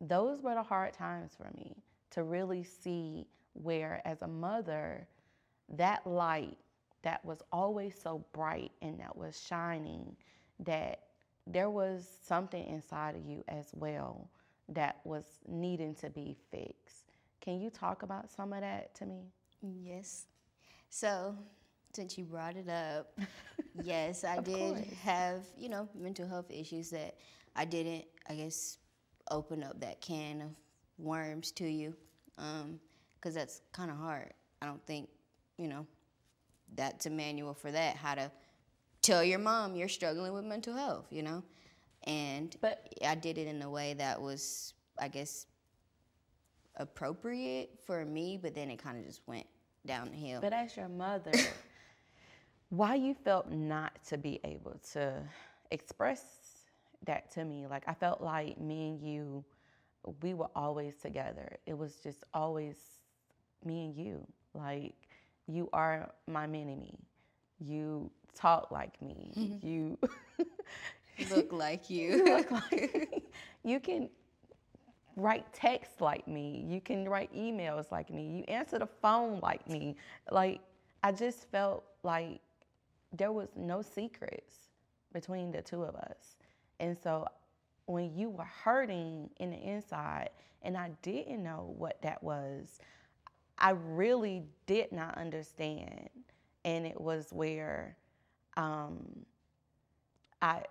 those 0.00 0.42
were 0.42 0.54
the 0.54 0.62
hard 0.62 0.92
times 0.92 1.32
for 1.36 1.50
me 1.56 1.76
to 2.10 2.22
really 2.22 2.64
see 2.64 3.26
where, 3.54 4.02
as 4.04 4.22
a 4.22 4.28
mother, 4.28 5.06
that 5.70 6.06
light 6.06 6.58
that 7.06 7.24
was 7.24 7.42
always 7.52 8.00
so 8.00 8.24
bright 8.32 8.72
and 8.82 9.00
that 9.00 9.16
was 9.16 9.40
shining 9.40 10.16
that 10.60 11.00
there 11.46 11.70
was 11.70 12.08
something 12.24 12.66
inside 12.66 13.16
of 13.16 13.26
you 13.26 13.44
as 13.48 13.70
well 13.74 14.30
that 14.68 15.00
was 15.04 15.24
needing 15.48 15.94
to 15.96 16.10
be 16.10 16.36
fixed. 16.50 17.12
Can 17.40 17.60
you 17.60 17.70
talk 17.70 18.02
about 18.02 18.30
some 18.30 18.52
of 18.52 18.62
that 18.62 18.94
to 18.96 19.06
me? 19.06 19.32
Yes. 19.62 20.26
So, 20.90 21.36
since 21.94 22.18
you 22.18 22.24
brought 22.24 22.56
it 22.56 22.68
up, 22.68 23.18
yes, 23.74 24.24
I 24.24 24.38
did 24.38 24.76
course. 24.76 24.90
have, 25.02 25.44
you 25.56 25.68
know, 25.68 25.88
mental 25.94 26.26
health 26.28 26.50
issues 26.50 26.90
that 26.90 27.16
I 27.56 27.64
didn't, 27.64 28.06
I 28.28 28.34
guess, 28.34 28.78
open 29.30 29.62
up 29.64 29.80
that 29.80 30.00
can 30.00 30.42
of 30.42 30.50
worms 30.98 31.52
to 31.52 31.66
you. 31.66 31.94
Um, 32.38 32.80
because 33.20 33.34
that's 33.34 33.62
kind 33.72 33.90
of 33.90 33.96
hard. 33.96 34.32
I 34.62 34.66
don't 34.66 34.84
think, 34.86 35.08
you 35.58 35.68
know, 35.68 35.86
that's 36.74 37.06
a 37.06 37.10
manual 37.10 37.54
for 37.54 37.70
that, 37.70 37.96
how 37.96 38.14
to 38.14 38.30
tell 39.02 39.22
your 39.22 39.38
mom 39.38 39.76
you're 39.76 39.88
struggling 39.88 40.32
with 40.32 40.44
mental 40.44 40.74
health, 40.74 41.06
you 41.10 41.22
know? 41.22 41.42
And 42.04 42.54
But- 42.60 42.92
I 43.04 43.14
did 43.14 43.38
it 43.38 43.46
in 43.46 43.62
a 43.62 43.70
way 43.70 43.94
that 43.94 44.20
was, 44.20 44.74
I 44.98 45.08
guess, 45.08 45.46
appropriate 46.76 47.70
for 47.86 48.04
me, 48.04 48.36
but 48.40 48.54
then 48.54 48.70
it 48.70 48.76
kind 48.78 48.98
of 48.98 49.04
just 49.04 49.20
went 49.26 49.46
downhill. 49.86 50.40
But 50.40 50.52
as 50.52 50.76
your 50.76 50.88
mother, 50.88 51.32
why 52.70 52.94
you 52.96 53.14
felt 53.14 53.50
not 53.50 53.92
to 54.08 54.18
be 54.18 54.40
able 54.44 54.78
to 54.92 55.22
express 55.70 56.22
that 57.06 57.30
to 57.32 57.44
me? 57.44 57.66
Like 57.66 57.84
I 57.86 57.94
felt 57.94 58.20
like 58.20 58.58
me 58.60 58.88
and 58.90 59.00
you, 59.00 59.44
we 60.22 60.34
were 60.34 60.50
always 60.54 60.96
together. 60.96 61.56
It 61.66 61.76
was 61.76 61.96
just 61.96 62.24
always 62.34 62.76
me 63.64 63.86
and 63.86 63.96
you. 63.96 64.26
Like 64.54 65.05
you 65.46 65.68
are 65.72 66.10
my 66.26 66.46
mini 66.46 66.76
me. 66.76 66.98
You 67.58 68.10
talk 68.34 68.70
like 68.70 69.00
me. 69.02 69.58
You 69.62 69.98
look 71.30 71.52
like 71.52 71.90
you 72.08 72.24
you. 72.24 72.24
look 72.24 72.50
like 72.50 72.94
me. 72.94 73.24
You 73.64 73.80
can 73.80 74.10
write 75.16 75.52
texts 75.52 76.00
like 76.00 76.26
me. 76.28 76.64
You 76.68 76.80
can 76.80 77.08
write 77.08 77.32
emails 77.34 77.90
like 77.90 78.10
me. 78.10 78.22
You 78.38 78.44
answer 78.54 78.78
the 78.78 78.86
phone 78.86 79.40
like 79.40 79.68
me. 79.68 79.96
Like 80.30 80.60
I 81.02 81.12
just 81.12 81.50
felt 81.50 81.84
like 82.02 82.40
there 83.12 83.32
was 83.32 83.48
no 83.56 83.82
secrets 83.82 84.70
between 85.12 85.52
the 85.52 85.62
two 85.62 85.82
of 85.82 85.94
us. 85.96 86.36
And 86.80 86.96
so 86.96 87.26
when 87.86 88.14
you 88.16 88.30
were 88.30 88.44
hurting 88.44 89.30
in 89.38 89.50
the 89.50 89.56
inside 89.56 90.30
and 90.62 90.76
I 90.76 90.90
didn't 91.02 91.42
know 91.42 91.74
what 91.76 92.02
that 92.02 92.22
was, 92.22 92.80
I 93.58 93.70
really 93.70 94.44
did 94.66 94.92
not 94.92 95.16
understand. 95.16 96.08
And 96.64 96.86
it 96.86 97.00
was 97.00 97.28
where 97.32 97.96
um, 98.56 99.24
I 100.42 100.64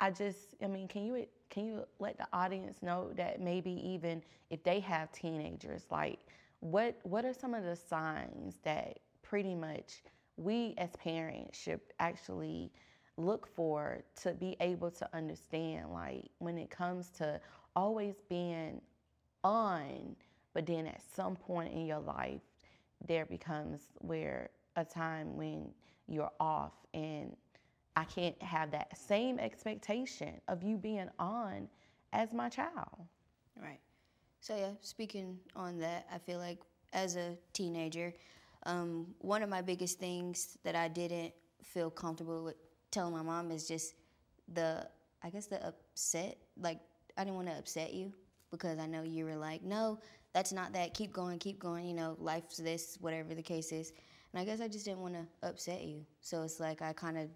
I 0.00 0.10
just, 0.10 0.54
I 0.62 0.66
mean, 0.66 0.88
can 0.88 1.04
you 1.04 1.26
can 1.50 1.66
you 1.66 1.84
let 1.98 2.16
the 2.18 2.26
audience 2.32 2.78
know 2.82 3.12
that 3.16 3.40
maybe 3.40 3.72
even 3.86 4.22
if 4.50 4.62
they 4.62 4.80
have 4.80 5.12
teenagers, 5.12 5.84
like 5.90 6.18
what 6.60 6.98
what 7.02 7.24
are 7.24 7.34
some 7.34 7.54
of 7.54 7.64
the 7.64 7.76
signs 7.76 8.58
that 8.64 8.98
pretty 9.22 9.54
much 9.54 10.02
we 10.36 10.74
as 10.78 10.90
parents 10.96 11.58
should 11.58 11.80
actually 12.00 12.72
look 13.16 13.46
for 13.46 14.02
to 14.22 14.32
be 14.32 14.56
able 14.60 14.90
to 14.90 15.08
understand, 15.14 15.90
like 15.92 16.30
when 16.38 16.56
it 16.58 16.70
comes 16.70 17.10
to 17.10 17.40
always 17.76 18.16
being 18.28 18.80
on, 19.44 20.16
but 20.54 20.66
then 20.66 20.86
at 20.86 21.00
some 21.14 21.36
point 21.36 21.72
in 21.72 21.86
your 21.86 22.00
life, 22.00 22.40
there 23.06 23.26
becomes 23.26 23.80
where 23.98 24.50
a 24.76 24.84
time 24.84 25.36
when 25.36 25.70
you're 26.06 26.30
off 26.40 26.72
and 26.92 27.36
I 27.96 28.04
can't 28.04 28.40
have 28.42 28.70
that 28.72 28.96
same 28.96 29.38
expectation 29.38 30.40
of 30.48 30.62
you 30.62 30.76
being 30.76 31.08
on 31.18 31.68
as 32.12 32.32
my 32.32 32.48
child. 32.48 33.06
Right. 33.60 33.80
So 34.40 34.56
yeah, 34.56 34.70
speaking 34.80 35.38
on 35.54 35.78
that, 35.80 36.06
I 36.12 36.18
feel 36.18 36.38
like 36.38 36.58
as 36.92 37.16
a 37.16 37.36
teenager, 37.52 38.14
um, 38.64 39.06
one 39.18 39.42
of 39.42 39.48
my 39.48 39.62
biggest 39.62 39.98
things 39.98 40.58
that 40.64 40.74
I 40.74 40.88
didn't 40.88 41.32
feel 41.62 41.90
comfortable 41.90 42.44
with 42.44 42.56
telling 42.90 43.12
my 43.12 43.22
mom 43.22 43.50
is 43.50 43.68
just 43.68 43.94
the, 44.52 44.88
I 45.22 45.30
guess 45.30 45.46
the 45.46 45.64
upset. 45.64 46.38
Like 46.58 46.80
I 47.16 47.24
didn't 47.24 47.36
want 47.36 47.48
to 47.48 47.58
upset 47.58 47.92
you 47.92 48.12
because 48.50 48.78
I 48.78 48.86
know 48.86 49.02
you 49.02 49.24
were 49.24 49.36
like, 49.36 49.62
no, 49.62 49.98
that's 50.32 50.52
not 50.52 50.72
that. 50.74 50.94
Keep 50.94 51.12
going, 51.12 51.38
keep 51.38 51.58
going. 51.58 51.86
You 51.86 51.94
know, 51.94 52.16
life's 52.18 52.56
this, 52.56 52.96
whatever 53.00 53.34
the 53.34 53.42
case 53.42 53.72
is. 53.72 53.92
And 54.32 54.40
I 54.40 54.44
guess 54.44 54.60
I 54.60 54.68
just 54.68 54.84
didn't 54.84 55.00
want 55.00 55.14
to 55.14 55.48
upset 55.48 55.82
you. 55.82 56.04
So 56.20 56.42
it's 56.42 56.60
like 56.60 56.82
I 56.82 56.92
kind 56.92 57.18
of 57.18 57.28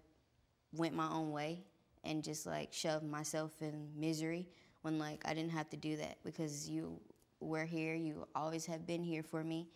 went 0.73 0.95
my 0.95 1.09
own 1.09 1.31
way 1.31 1.63
and 2.03 2.23
just 2.23 2.45
like 2.45 2.71
shoved 2.71 3.05
myself 3.05 3.51
in 3.61 3.89
misery 3.97 4.47
when 4.81 4.97
like 4.99 5.21
I 5.25 5.33
didn't 5.33 5.51
have 5.51 5.69
to 5.71 5.77
do 5.77 5.97
that 5.97 6.17
because 6.23 6.69
you 6.69 6.99
were 7.39 7.65
here, 7.65 7.95
you 7.95 8.27
always 8.35 8.65
have 8.65 8.85
been 8.87 9.03
here 9.03 9.23
for 9.23 9.43
me. 9.43 9.67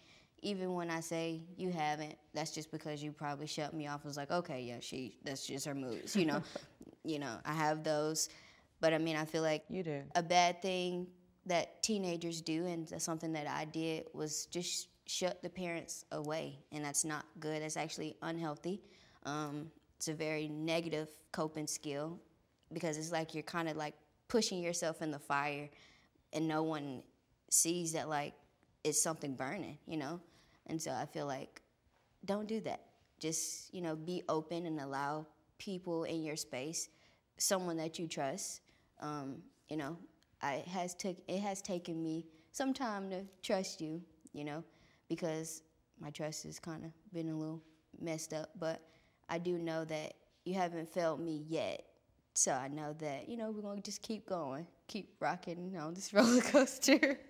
Even 0.41 0.73
when 0.73 0.89
I 0.89 1.01
say 1.01 1.41
you 1.57 1.69
haven't, 1.71 2.15
that's 2.33 2.51
just 2.51 2.71
because 2.71 3.03
you 3.03 3.11
probably 3.11 3.47
shut 3.47 3.73
me 3.73 3.87
off. 3.87 4.01
I 4.05 4.07
was 4.07 4.15
like, 4.15 4.31
okay, 4.31 4.61
yeah, 4.61 4.77
she 4.79 5.17
that's 5.25 5.45
just 5.45 5.65
her 5.65 5.75
moods, 5.75 6.15
you 6.15 6.25
know. 6.25 6.41
you 7.03 7.19
know, 7.19 7.35
I 7.45 7.53
have 7.53 7.83
those. 7.83 8.29
But 8.79 8.93
I 8.93 8.97
mean 8.97 9.17
I 9.17 9.25
feel 9.25 9.41
like 9.41 9.63
You 9.69 9.83
do. 9.83 10.01
a 10.15 10.23
bad 10.23 10.61
thing 10.61 11.07
that 11.45 11.81
teenagers 11.81 12.41
do 12.41 12.65
and 12.65 13.01
something 13.01 13.33
that 13.33 13.47
I 13.47 13.65
did 13.65 14.07
was 14.13 14.45
just 14.47 14.89
shut 15.07 15.41
the 15.41 15.49
parents 15.49 16.05
away 16.11 16.59
and 16.71 16.83
that's 16.83 17.03
not 17.03 17.25
good. 17.39 17.61
That's 17.61 17.77
actually 17.77 18.15
unhealthy. 18.21 18.81
Um, 19.25 19.71
it's 19.97 20.07
a 20.07 20.13
very 20.13 20.47
negative 20.47 21.09
coping 21.31 21.67
skill 21.67 22.19
because 22.71 22.97
it's 22.97 23.11
like 23.11 23.33
you're 23.33 23.43
kind 23.43 23.67
of 23.67 23.75
like 23.75 23.95
pushing 24.27 24.61
yourself 24.61 25.01
in 25.01 25.11
the 25.11 25.19
fire 25.19 25.69
and 26.33 26.47
no 26.47 26.63
one 26.63 27.01
sees 27.49 27.93
that 27.93 28.07
like 28.07 28.33
it's 28.83 29.01
something 29.01 29.35
burning 29.35 29.77
you 29.87 29.97
know? 29.97 30.19
And 30.67 30.79
so 30.79 30.91
i 30.91 31.05
feel 31.05 31.25
like 31.25 31.61
don't 32.25 32.47
do 32.47 32.59
that. 32.61 32.81
Just 33.19 33.73
you 33.73 33.81
know 33.81 33.95
be 33.95 34.23
open 34.29 34.65
and 34.65 34.79
allow 34.79 35.25
people 35.57 36.03
in 36.03 36.23
your 36.23 36.35
space 36.35 36.89
someone 37.37 37.77
that 37.77 37.97
you 37.99 38.07
trust 38.07 38.61
um, 39.01 39.37
you 39.69 39.77
know 39.77 39.97
I, 40.41 40.55
it 40.55 40.67
has 40.67 40.95
took 40.95 41.17
it 41.27 41.39
has 41.39 41.61
taken 41.61 42.01
me 42.01 42.25
some 42.51 42.73
time 42.73 43.09
to 43.09 43.23
trust 43.43 43.81
you 43.81 44.01
you 44.33 44.43
know 44.43 44.63
because 45.07 45.63
my 45.99 46.09
trust 46.09 46.43
has 46.43 46.59
kind 46.59 46.85
of 46.85 46.91
been 47.13 47.29
a 47.29 47.37
little 47.37 47.61
messed 47.99 48.33
up 48.33 48.49
but 48.59 48.81
i 49.29 49.37
do 49.37 49.57
know 49.57 49.83
that 49.85 50.13
you 50.45 50.53
haven't 50.55 50.89
failed 50.89 51.19
me 51.19 51.45
yet. 51.47 51.85
So 52.33 52.51
i 52.51 52.67
know 52.67 52.95
that 52.99 53.27
you 53.27 53.37
know 53.37 53.51
we're 53.51 53.61
going 53.61 53.77
to 53.77 53.83
just 53.83 54.01
keep 54.01 54.27
going 54.27 54.65
keep 54.87 55.15
rocking 55.19 55.75
on 55.77 55.93
this 55.93 56.13
roller 56.13 56.41
coaster. 56.41 57.19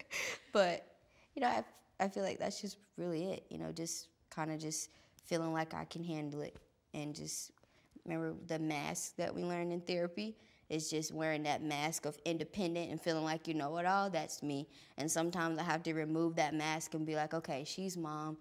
But 0.52 0.86
you 1.36 1.42
know 1.42 1.48
I, 1.48 1.64
I 2.00 2.08
feel 2.08 2.24
like 2.24 2.40
that's 2.40 2.62
just 2.62 2.78
really 2.98 3.26
it 3.26 3.46
you 3.50 3.58
know 3.58 3.72
just 3.72 4.08
kind 4.30 4.52
of 4.52 4.60
just 4.60 4.90
feeling 5.26 5.54
like 5.54 5.76
i 5.76 5.86
can 5.86 6.04
handle 6.04 6.42
it 6.42 6.58
and 6.96 7.14
just 7.16 7.52
remember 8.04 8.36
the 8.48 8.58
mask 8.58 9.16
that 9.18 9.34
we 9.34 9.44
learned 9.44 9.72
in 9.72 9.82
therapy 9.82 10.36
is 10.70 10.90
just 10.90 11.14
wearing 11.14 11.44
that 11.44 11.64
mask 11.64 12.06
of 12.06 12.18
independent 12.26 12.92
and 12.92 13.02
feeling 13.02 13.24
like 13.24 13.48
you 13.48 13.54
know 13.54 13.78
it 13.78 13.86
all 13.86 14.10
that's 14.10 14.44
me. 14.44 14.68
And 14.98 15.10
sometimes 15.12 15.58
i 15.60 15.64
have 15.64 15.84
to 15.84 15.94
remove 15.94 16.36
that 16.36 16.54
mask 16.54 16.94
and 16.94 17.06
be 17.06 17.16
like 17.16 17.34
okay 17.34 17.64
she's 17.66 17.98
mom. 17.98 18.38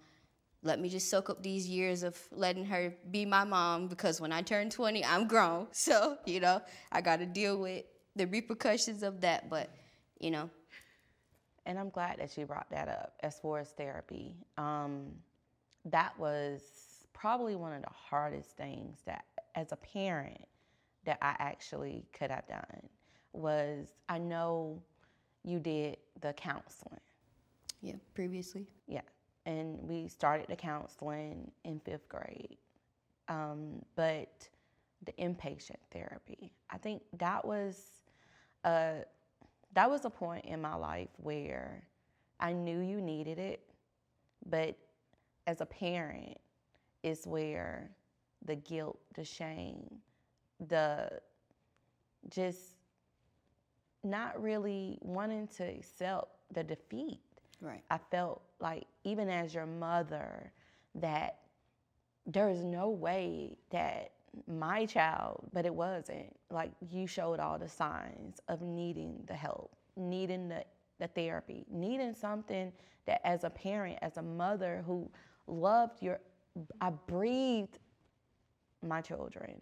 Let 0.61 0.79
me 0.79 0.89
just 0.89 1.09
soak 1.09 1.29
up 1.29 1.41
these 1.41 1.67
years 1.67 2.03
of 2.03 2.17
letting 2.31 2.65
her 2.65 2.93
be 3.09 3.25
my 3.25 3.43
mom 3.43 3.87
because 3.87 4.19
when 4.21 4.31
i 4.31 4.41
turn 4.41 4.69
20 4.69 5.03
i'm 5.05 5.27
grown. 5.27 5.67
So 5.73 6.17
you 6.25 6.39
know 6.39 6.61
i 6.91 7.01
got 7.01 7.19
to 7.19 7.25
deal 7.25 7.57
with 7.57 7.85
the 8.15 8.27
repercussions 8.27 9.03
of 9.03 9.21
that 9.21 9.49
but 9.49 9.69
you 10.19 10.31
know. 10.31 10.49
And 11.65 11.77
I'm 11.77 11.89
glad 11.89 12.17
that 12.19 12.35
you 12.35 12.47
brought 12.47 12.69
that 12.71 12.87
up 12.87 13.13
as 13.21 13.37
far 13.39 13.59
as 13.59 13.69
therapy. 13.69 14.33
Um, 14.57 15.11
that 15.85 16.17
was 16.17 16.61
probably 17.13 17.55
one 17.55 17.73
of 17.73 17.81
the 17.81 17.91
hardest 17.91 18.57
things 18.57 18.97
that, 19.05 19.25
as 19.55 19.71
a 19.71 19.75
parent, 19.75 20.41
that 21.09 21.17
I 21.23 21.35
actually 21.39 22.05
could 22.13 22.29
have 22.29 22.47
done. 22.47 22.87
Was 23.33 23.95
I 24.09 24.19
know 24.19 24.79
you 25.43 25.59
did 25.59 25.97
the 26.21 26.33
counseling, 26.33 26.99
yeah 27.81 27.95
previously 28.13 28.67
yeah, 28.85 29.01
and 29.47 29.79
we 29.81 30.07
started 30.07 30.45
the 30.47 30.55
counseling 30.55 31.49
in 31.63 31.79
fifth 31.79 32.07
grade, 32.07 32.57
um, 33.27 33.83
but 33.95 34.47
the 35.03 35.11
inpatient 35.13 35.81
therapy. 35.91 36.51
I 36.69 36.77
think 36.77 37.01
that 37.17 37.43
was 37.43 37.89
a 38.63 38.97
that 39.73 39.89
was 39.89 40.05
a 40.05 40.11
point 40.11 40.45
in 40.45 40.61
my 40.61 40.75
life 40.75 41.09
where 41.17 41.87
I 42.39 42.53
knew 42.53 42.81
you 42.81 43.01
needed 43.01 43.39
it, 43.39 43.61
but 44.45 44.77
as 45.47 45.61
a 45.61 45.65
parent, 45.65 46.37
is 47.01 47.25
where 47.25 47.89
the 48.45 48.57
guilt, 48.57 48.99
the 49.15 49.25
shame, 49.25 49.89
the 50.67 51.09
just 52.29 52.59
not 54.03 54.41
really 54.41 54.97
wanting 55.01 55.47
to 55.47 55.63
accept 55.63 56.27
the 56.53 56.63
defeat. 56.63 57.19
right 57.61 57.83
I 57.89 57.99
felt 58.11 58.41
like, 58.59 58.85
even 59.03 59.29
as 59.29 59.53
your 59.53 59.65
mother, 59.65 60.51
that 60.95 61.39
there 62.25 62.49
is 62.49 62.63
no 62.63 62.89
way 62.89 63.57
that 63.71 64.11
my 64.47 64.85
child, 64.85 65.49
but 65.53 65.65
it 65.65 65.73
wasn't. 65.73 66.35
Like 66.51 66.71
you 66.91 67.07
showed 67.07 67.39
all 67.39 67.57
the 67.57 67.69
signs 67.69 68.39
of 68.47 68.61
needing 68.61 69.23
the 69.27 69.33
help, 69.33 69.75
needing 69.95 70.47
the, 70.49 70.63
the 70.99 71.07
therapy, 71.07 71.65
needing 71.71 72.13
something 72.13 72.71
that 73.05 73.25
as 73.25 73.43
a 73.43 73.49
parent, 73.49 73.97
as 74.01 74.17
a 74.17 74.21
mother 74.21 74.83
who 74.85 75.09
loved 75.47 76.01
your, 76.01 76.19
I 76.79 76.91
breathed 76.91 77.79
my 78.85 79.01
children, 79.01 79.61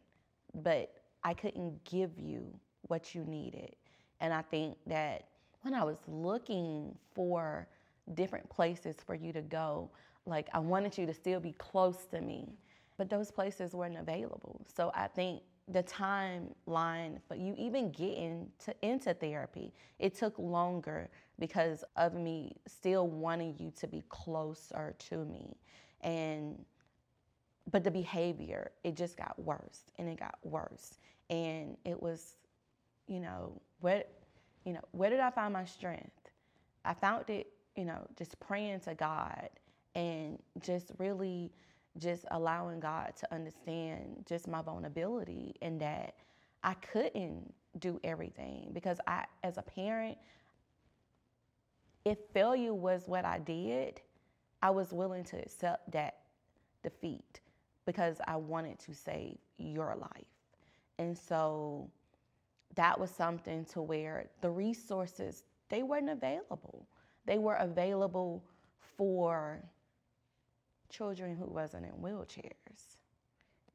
but 0.63 0.93
I 1.23 1.33
couldn't 1.33 1.83
give 1.83 2.17
you 2.17 2.47
what 2.83 3.13
you 3.13 3.23
needed. 3.25 3.75
And 4.19 4.33
I 4.33 4.41
think 4.41 4.77
that 4.87 5.25
when 5.61 5.73
I 5.73 5.83
was 5.83 5.97
looking 6.07 6.95
for 7.13 7.67
different 8.13 8.49
places 8.49 8.95
for 9.05 9.15
you 9.15 9.33
to 9.33 9.41
go, 9.41 9.89
like 10.25 10.47
I 10.53 10.59
wanted 10.59 10.97
you 10.97 11.05
to 11.05 11.13
still 11.13 11.39
be 11.39 11.53
close 11.53 12.05
to 12.11 12.21
me, 12.21 12.53
but 12.97 13.09
those 13.09 13.31
places 13.31 13.73
weren't 13.73 13.97
available. 13.97 14.65
So 14.73 14.91
I 14.95 15.07
think 15.07 15.41
the 15.69 15.83
timeline 15.83 17.19
for 17.27 17.35
you 17.35 17.53
even 17.57 17.91
getting 17.91 18.47
to, 18.65 18.73
into 18.81 19.13
therapy, 19.13 19.73
it 19.99 20.15
took 20.15 20.37
longer 20.39 21.09
because 21.39 21.83
of 21.97 22.13
me 22.13 22.55
still 22.65 23.07
wanting 23.07 23.55
you 23.59 23.71
to 23.79 23.87
be 23.87 24.03
closer 24.07 24.95
to 25.09 25.25
me. 25.25 25.57
And 26.01 26.63
but 27.71 27.83
the 27.83 27.91
behavior, 27.91 28.71
it 28.83 28.95
just 28.95 29.17
got 29.17 29.37
worse 29.39 29.91
and 29.97 30.07
it 30.07 30.19
got 30.19 30.37
worse. 30.43 30.99
And 31.29 31.77
it 31.85 32.01
was, 32.01 32.37
you 33.07 33.19
know, 33.19 33.61
where 33.81 34.03
you 34.65 34.73
know, 34.73 34.81
where 34.91 35.09
did 35.09 35.21
I 35.21 35.29
find 35.29 35.53
my 35.53 35.63
strength? 35.65 36.29
I 36.83 36.93
found 36.93 37.29
it, 37.29 37.47
you 37.75 37.85
know, 37.85 38.05
just 38.17 38.37
praying 38.39 38.81
to 38.81 38.95
God 38.95 39.49
and 39.95 40.37
just 40.61 40.91
really 40.97 41.51
just 41.97 42.25
allowing 42.31 42.79
God 42.81 43.13
to 43.17 43.33
understand 43.33 44.25
just 44.27 44.47
my 44.47 44.61
vulnerability 44.61 45.55
and 45.61 45.79
that 45.81 46.15
I 46.63 46.73
couldn't 46.75 47.53
do 47.79 47.99
everything 48.03 48.71
because 48.73 48.99
I 49.07 49.25
as 49.43 49.57
a 49.57 49.61
parent 49.61 50.17
if 52.05 52.17
failure 52.33 52.73
was 52.73 53.03
what 53.05 53.25
I 53.25 53.39
did, 53.39 54.01
I 54.61 54.69
was 54.69 54.93
willing 54.93 55.25
to 55.25 55.37
accept 55.37 55.91
that 55.91 56.19
defeat 56.83 57.41
because 57.87 58.17
I 58.27 58.35
wanted 58.35 58.77
to 58.79 58.93
save 58.93 59.37
your 59.57 59.95
life. 59.95 60.27
And 60.99 61.17
so 61.17 61.89
that 62.75 62.99
was 62.99 63.09
something 63.09 63.65
to 63.65 63.81
where 63.81 64.27
the 64.41 64.51
resources 64.51 65.45
they 65.69 65.83
weren't 65.83 66.09
available. 66.09 66.85
They 67.25 67.39
were 67.39 67.55
available 67.55 68.43
for 68.97 69.63
children 70.89 71.35
who 71.35 71.45
wasn't 71.45 71.85
in 71.85 71.91
wheelchairs. 71.93 72.97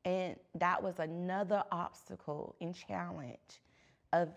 And 0.04 0.36
that 0.56 0.82
was 0.82 0.98
another 0.98 1.64
obstacle 1.72 2.54
and 2.60 2.74
challenge 2.74 3.62
of 4.12 4.28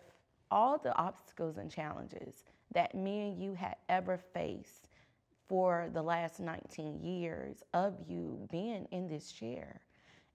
all 0.51 0.77
the 0.77 0.95
obstacles 0.95 1.57
and 1.57 1.69
challenges 1.69 2.43
that 2.73 2.95
me 2.95 3.29
and 3.29 3.41
you 3.41 3.53
had 3.53 3.75
ever 3.89 4.17
faced 4.17 4.87
for 5.47 5.89
the 5.93 6.01
last 6.01 6.39
19 6.39 7.01
years 7.03 7.63
of 7.73 7.95
you 8.07 8.47
being 8.51 8.87
in 8.91 9.07
this 9.07 9.31
chair. 9.31 9.81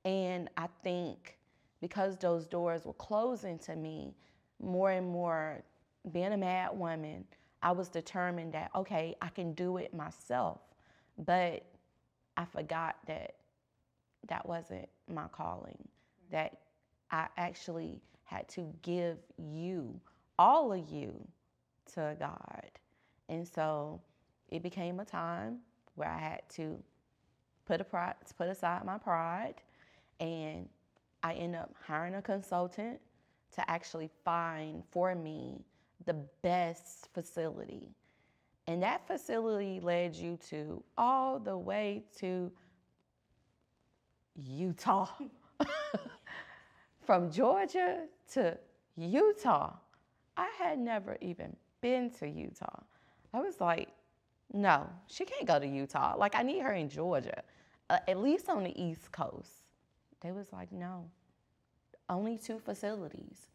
And 0.05 0.49
I 0.57 0.69
think 0.83 1.39
because 1.81 2.17
those 2.17 2.47
doors 2.47 2.85
were 2.85 2.95
closing 2.95 3.59
to 3.61 3.77
me, 3.77 4.15
more 4.63 4.91
and 4.91 5.09
more 5.09 5.63
being 6.13 6.33
a 6.33 6.37
mad 6.37 6.79
woman, 6.79 7.25
I 7.63 7.73
was 7.73 7.89
determined 7.89 8.53
that, 8.55 8.71
okay, 8.75 9.17
I 9.21 9.29
can 9.29 9.53
do 9.55 9.79
it 9.79 9.93
myself. 9.93 10.61
But 11.19 11.65
I 12.37 12.45
forgot 12.45 12.97
that 13.07 13.35
that 14.29 14.47
wasn't 14.47 14.89
my 15.09 15.27
calling, 15.33 15.89
that 16.31 16.59
I 17.11 17.27
actually 17.37 18.01
had 18.25 18.49
to 18.51 18.73
give 18.83 19.19
you, 19.37 20.01
all 20.39 20.73
of 20.73 20.89
you, 20.89 21.27
to 21.95 22.17
God. 22.19 22.71
And 23.29 23.47
so 23.47 24.01
it 24.51 24.63
became 24.63 25.01
a 25.01 25.05
time 25.05 25.59
where 25.95 26.09
I 26.09 26.19
had 26.19 26.43
to 26.51 26.79
put 27.67 27.81
a 27.81 27.85
pride, 27.85 28.15
put 28.37 28.49
aside 28.49 28.85
my 28.85 28.99
pride, 28.99 29.55
and 30.19 30.69
I 31.23 31.35
end 31.35 31.55
up 31.55 31.75
hiring 31.87 32.15
a 32.15 32.23
consultant 32.23 33.01
to 33.55 33.71
actually 33.71 34.11
find 34.25 34.83
for 34.91 35.15
me 35.15 35.65
the 36.07 36.15
best 36.43 37.09
facility. 37.13 37.89
And 38.67 38.83
that 38.83 39.07
facility 39.07 39.81
led 39.81 40.15
you 40.15 40.39
to 40.49 40.83
all 40.97 41.39
the 41.39 41.57
way 41.57 42.05
to 42.19 42.51
Utah. 44.37 45.09
From 47.01 47.31
Georgia 47.31 48.05
to 48.33 48.57
Utah. 48.97 49.75
I 50.37 50.49
had 50.59 50.79
never 50.79 51.17
even 51.21 51.57
been 51.81 52.11
to 52.19 52.29
Utah. 52.29 52.83
I 53.35 53.41
was 53.41 53.61
like, 53.61 53.89
no, 54.53 54.89
she 55.07 55.25
can't 55.25 55.47
go 55.47 55.59
to 55.59 55.67
Utah. 55.67 56.17
Like, 56.17 56.35
I 56.35 56.43
need 56.43 56.61
her 56.61 56.73
in 56.73 56.89
Georgia, 56.89 57.43
uh, 57.89 57.99
at 58.09 58.19
least 58.19 58.49
on 58.49 58.65
the 58.65 58.83
East 58.83 59.13
Coast. 59.13 59.51
They 60.21 60.33
was 60.33 60.53
like, 60.53 60.73
no, 60.73 61.05
only 62.09 62.37
two 62.37 62.59
facilities. 62.59 63.49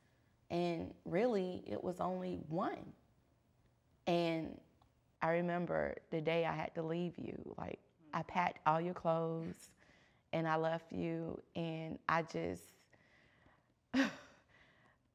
And 0.49 0.93
really, 1.05 1.63
it 1.67 1.83
was 1.83 1.99
only 1.99 2.39
one. 2.49 2.93
And 4.07 4.57
I 5.21 5.29
remember 5.31 5.95
the 6.11 6.21
day 6.21 6.45
I 6.45 6.53
had 6.53 6.73
to 6.75 6.81
leave 6.81 7.13
you. 7.17 7.37
Like, 7.57 7.79
I 8.13 8.21
packed 8.23 8.59
all 8.65 8.79
your 8.79 8.93
clothes 8.93 9.71
and 10.35 10.47
I 10.47 10.57
left 10.57 10.91
you, 10.91 11.41
and 11.55 11.97
I 12.09 12.23
just, 12.23 12.61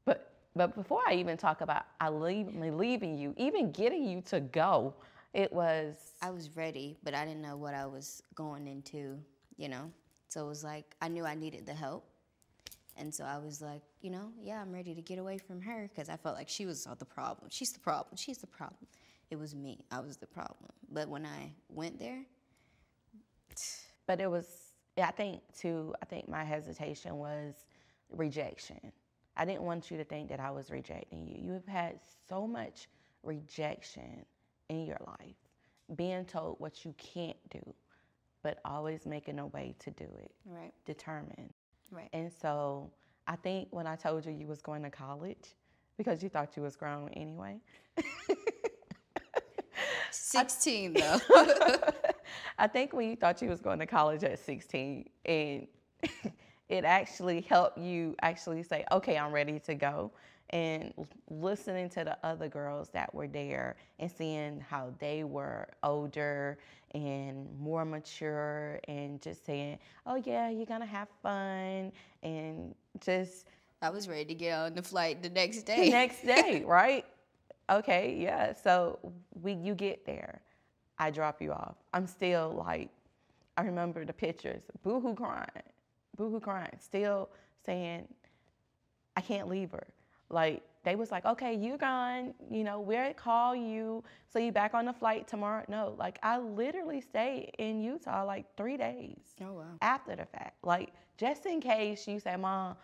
but 0.07 0.33
but 0.57 0.75
before 0.75 1.03
I 1.07 1.15
even 1.15 1.37
talk 1.37 1.61
about 1.61 1.85
I 2.01 2.09
leave, 2.09 2.55
leaving 2.55 3.19
you, 3.19 3.35
even 3.37 3.71
getting 3.71 4.03
you 4.05 4.23
to 4.23 4.41
go, 4.41 4.95
it 5.33 5.53
was. 5.53 5.97
I 6.23 6.31
was 6.31 6.57
ready, 6.57 6.97
but 7.03 7.15
I 7.15 7.25
didn't 7.25 7.43
know 7.43 7.57
what 7.57 7.75
I 7.75 7.87
was 7.87 8.23
going 8.35 8.67
into, 8.67 9.19
you 9.57 9.69
know? 9.69 9.91
So 10.29 10.45
it 10.45 10.49
was 10.49 10.63
like, 10.63 10.97
I 11.01 11.09
knew 11.09 11.25
I 11.25 11.35
needed 11.35 11.67
the 11.67 11.75
help. 11.75 12.05
And 12.97 13.15
so 13.15 13.25
I 13.25 13.39
was 13.39 13.63
like, 13.63 13.83
you 14.03 14.11
know, 14.11 14.31
yeah, 14.41 14.61
I'm 14.61 14.73
ready 14.73 14.95
to 14.95 15.01
get 15.01 15.19
away 15.19 15.39
from 15.39 15.61
her 15.63 15.89
because 15.89 16.09
I 16.09 16.17
felt 16.17 16.37
like 16.37 16.49
she 16.49 16.67
was 16.67 16.87
all 16.87 16.95
the 16.95 17.05
problem. 17.05 17.49
She's 17.51 17.73
the 17.73 17.81
problem. 17.81 18.17
She's 18.17 18.39
the 18.39 18.47
problem. 18.47 18.87
It 19.31 19.39
was 19.39 19.55
me. 19.55 19.85
I 19.91 20.01
was 20.01 20.17
the 20.17 20.27
problem. 20.27 20.71
But 20.91 21.09
when 21.09 21.25
I 21.25 21.53
went 21.69 21.99
there, 21.99 22.23
but 24.07 24.21
it 24.21 24.31
was, 24.31 24.47
I 24.99 25.13
think, 25.13 25.41
too, 25.57 25.95
I 26.03 26.05
think 26.05 26.29
my 26.29 26.45
hesitation 26.45 27.17
was 27.17 27.55
rejection. 28.11 28.93
I 29.37 29.45
didn't 29.45 29.63
want 29.63 29.91
you 29.91 29.97
to 29.97 30.05
think 30.05 30.29
that 30.29 30.41
I 30.41 30.51
was 30.51 30.71
rejecting 30.71 31.27
you. 31.27 31.37
You 31.41 31.53
have 31.53 31.67
had 31.67 32.01
so 32.29 32.47
much 32.47 32.89
rejection 33.23 34.27
in 34.71 34.87
your 34.87 35.01
life, 35.07 35.37
being 35.97 36.25
told 36.25 36.59
what 36.59 36.85
you 36.85 36.95
can't 36.97 37.37
do, 37.51 37.75
but 38.43 38.59
always 38.65 39.05
making 39.05 39.39
a 39.39 39.47
way 39.49 39.75
to 39.81 39.91
do 39.91 40.07
it. 40.19 40.31
Right. 40.47 40.73
Determined. 40.87 41.53
Right. 41.91 42.09
And 42.13 42.33
so 42.33 42.91
I 43.27 43.37
think 43.37 43.69
when 43.73 43.87
I 43.87 43.97
told 43.97 44.25
you 44.25 44.33
you 44.33 44.47
was 44.47 44.63
going 44.63 44.83
to 44.85 44.91
college, 44.91 45.57
because 45.99 46.23
you 46.23 46.31
thought 46.31 46.57
you 46.57 46.63
was 46.63 46.77
grown 46.77 47.11
anyway. 47.11 47.59
16 50.11 50.95
though. 50.95 51.19
I 52.59 52.67
think 52.67 52.93
when 52.93 53.11
you 53.11 53.17
thought 53.17 53.43
you 53.43 53.49
was 53.49 53.61
going 53.61 53.79
to 53.81 53.87
college 53.87 54.25
at 54.25 54.39
16 54.39 55.09
and 55.25 55.67
it 56.69 56.85
actually 56.85 57.41
helped 57.43 57.79
you 57.79 58.15
actually 58.23 58.63
say, 58.63 58.85
okay, 58.93 59.19
I'm 59.19 59.33
ready 59.33 59.59
to 59.61 59.75
go. 59.75 60.13
And 60.51 60.93
listening 61.31 61.89
to 61.91 62.05
the 62.05 62.19
other 62.25 62.49
girls 62.49 62.89
that 62.91 63.15
were 63.15 63.29
there 63.29 63.77
and 64.01 64.11
seeing 64.11 64.61
how 64.61 64.93
they 64.99 65.23
were 65.23 65.69
older 65.85 66.59
and 66.93 67.49
more 67.59 67.85
mature 67.85 68.81
and 68.89 69.23
just 69.23 69.47
saying, 69.47 69.79
oh, 70.07 70.17
yeah, 70.17 70.51
you're 70.51 70.67
going 70.67 70.81
to 70.81 70.87
have 70.87 71.09
fun 71.23 71.93
and 72.23 72.75
just. 73.01 73.47
I 73.81 73.91
was 73.91 74.09
ready 74.09 74.25
to 74.27 74.35
get 74.35 74.59
on 74.59 74.75
the 74.75 74.83
flight 74.83 75.23
the 75.23 75.31
next 75.31 75.63
day. 75.63 75.87
The 75.87 75.91
next 75.91 76.23
day, 76.25 76.65
right? 76.67 77.05
Okay, 77.71 78.17
yeah. 78.21 78.53
So 78.53 78.99
we, 79.41 79.53
you 79.53 79.75
get 79.75 80.05
there. 80.05 80.41
I 80.99 81.11
drop 81.11 81.41
you 81.41 81.53
off. 81.53 81.77
I'm 81.95 82.07
still 82.07 82.51
like, 82.67 82.91
I 83.57 83.63
remember 83.63 84.05
the 84.05 84.13
pictures, 84.13 84.63
boohoo 84.83 85.15
crying, 85.15 85.47
boohoo 86.17 86.41
crying, 86.41 86.77
still 86.81 87.31
saying, 87.65 88.07
I 89.17 89.21
can't 89.21 89.49
leave 89.49 89.71
her. 89.71 89.87
Like 90.31 90.63
they 90.83 90.97
was 90.97 91.11
like, 91.11 91.25
okay, 91.27 91.55
you 91.55 91.77
gone, 91.77 92.33
you 92.51 92.65
know, 92.65 92.81
we'll 92.81 93.13
call 93.13 93.55
you, 93.55 94.03
so 94.33 94.39
you 94.39 94.51
back 94.51 94.73
on 94.73 94.87
the 94.87 94.93
flight 94.93 95.29
tomorrow. 95.29 95.65
No, 95.69 95.95
like 95.99 96.19
I 96.23 96.39
literally 96.39 97.01
stayed 97.01 97.53
in 97.59 97.83
Utah 97.83 98.25
like 98.25 98.47
three 98.57 98.77
days. 98.77 99.19
Oh 99.43 99.53
wow. 99.53 99.65
After 99.83 100.17
the 100.17 100.25
fact, 100.25 100.57
like 100.65 100.93
just 101.19 101.45
in 101.45 101.61
case 101.61 102.09
you 102.09 102.19
say, 102.19 102.37
Mom, 102.37 102.77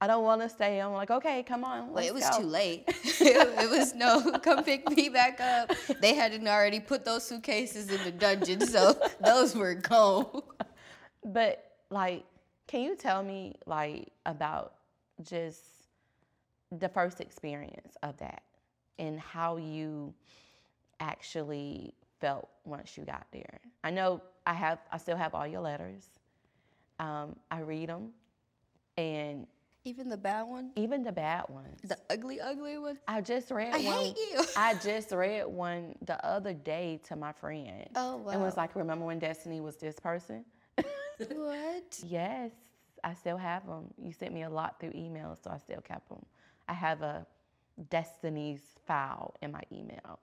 I 0.00 0.06
don't 0.06 0.22
want 0.24 0.40
to 0.42 0.48
stay. 0.48 0.80
I'm 0.80 0.92
like, 0.92 1.10
okay, 1.10 1.42
come 1.42 1.64
on. 1.64 1.92
Well, 1.92 2.04
it 2.04 2.14
was 2.14 2.28
go. 2.30 2.38
too 2.38 2.46
late. 2.46 2.84
it 2.86 3.70
was 3.70 3.94
no, 3.94 4.38
come 4.42 4.62
pick 4.62 4.88
me 4.88 5.08
back 5.08 5.40
up. 5.40 5.72
They 6.00 6.14
hadn't 6.14 6.46
already 6.46 6.80
put 6.80 7.04
those 7.04 7.24
suitcases 7.26 7.90
in 7.90 8.02
the 8.04 8.12
dungeon, 8.12 8.66
so 8.66 8.96
those 9.24 9.56
were 9.56 9.74
gone. 9.74 10.42
But 11.24 11.64
like 11.90 12.24
Can 12.68 12.82
you 12.82 12.94
tell 12.94 13.22
me 13.22 13.56
like 13.66 14.12
about 14.24 14.74
just 15.22 15.79
the 16.78 16.88
first 16.88 17.20
experience 17.20 17.96
of 18.02 18.16
that 18.18 18.42
and 18.98 19.18
how 19.18 19.56
you 19.56 20.14
actually 21.00 21.94
felt 22.20 22.48
once 22.64 22.96
you 22.96 23.04
got 23.04 23.26
there? 23.32 23.60
I 23.82 23.90
know 23.90 24.20
I 24.46 24.54
have 24.54 24.78
I 24.92 24.98
still 24.98 25.16
have 25.16 25.34
all 25.34 25.46
your 25.46 25.60
letters. 25.60 26.08
Um, 26.98 27.36
I 27.50 27.60
read 27.60 27.88
them 27.88 28.10
and 28.98 29.46
Even 29.84 30.08
the 30.10 30.16
bad 30.18 30.42
one, 30.42 30.70
even 30.76 31.02
the 31.02 31.12
bad 31.12 31.44
ones. 31.48 31.80
the 31.82 31.96
ugly, 32.10 32.40
ugly 32.40 32.76
one. 32.78 32.98
I 33.08 33.20
just 33.22 33.50
read 33.50 33.74
I 33.74 33.78
one. 33.78 33.84
hate 34.04 34.16
you. 34.32 34.44
I 34.56 34.74
just 34.74 35.10
read 35.10 35.46
one 35.46 35.94
the 36.02 36.22
other 36.24 36.52
day 36.52 37.00
to 37.04 37.16
my 37.16 37.32
friend. 37.32 37.88
Oh, 37.96 38.18
wow. 38.18 38.32
And 38.32 38.42
was 38.42 38.56
like, 38.58 38.76
remember 38.76 39.06
when 39.06 39.18
Destiny 39.18 39.60
was 39.60 39.76
this 39.76 39.98
person? 39.98 40.44
What? 40.76 41.98
Yes, 42.06 42.50
I 43.02 43.14
still 43.14 43.36
have 43.38 43.66
them. 43.66 43.86
You 44.02 44.12
sent 44.12 44.32
me 44.34 44.42
a 44.42 44.50
lot 44.50 44.78
through 44.80 44.92
email, 44.94 45.36
so 45.42 45.50
I 45.50 45.58
still 45.58 45.80
kept 45.80 46.08
them. 46.08 46.24
I 46.70 46.72
have 46.72 47.02
a 47.02 47.26
Destiny's 47.90 48.60
file 48.86 49.34
in 49.42 49.50
my 49.50 49.62
email. 49.72 50.20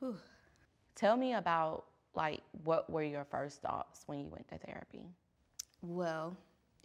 Whew. 0.00 0.16
Tell 0.96 1.16
me 1.16 1.34
about 1.34 1.84
like 2.14 2.42
what 2.64 2.90
were 2.90 3.04
your 3.04 3.24
first 3.24 3.62
thoughts 3.62 4.02
when 4.06 4.18
you 4.18 4.26
went 4.26 4.48
to 4.48 4.58
therapy? 4.58 5.06
Well, 5.82 6.36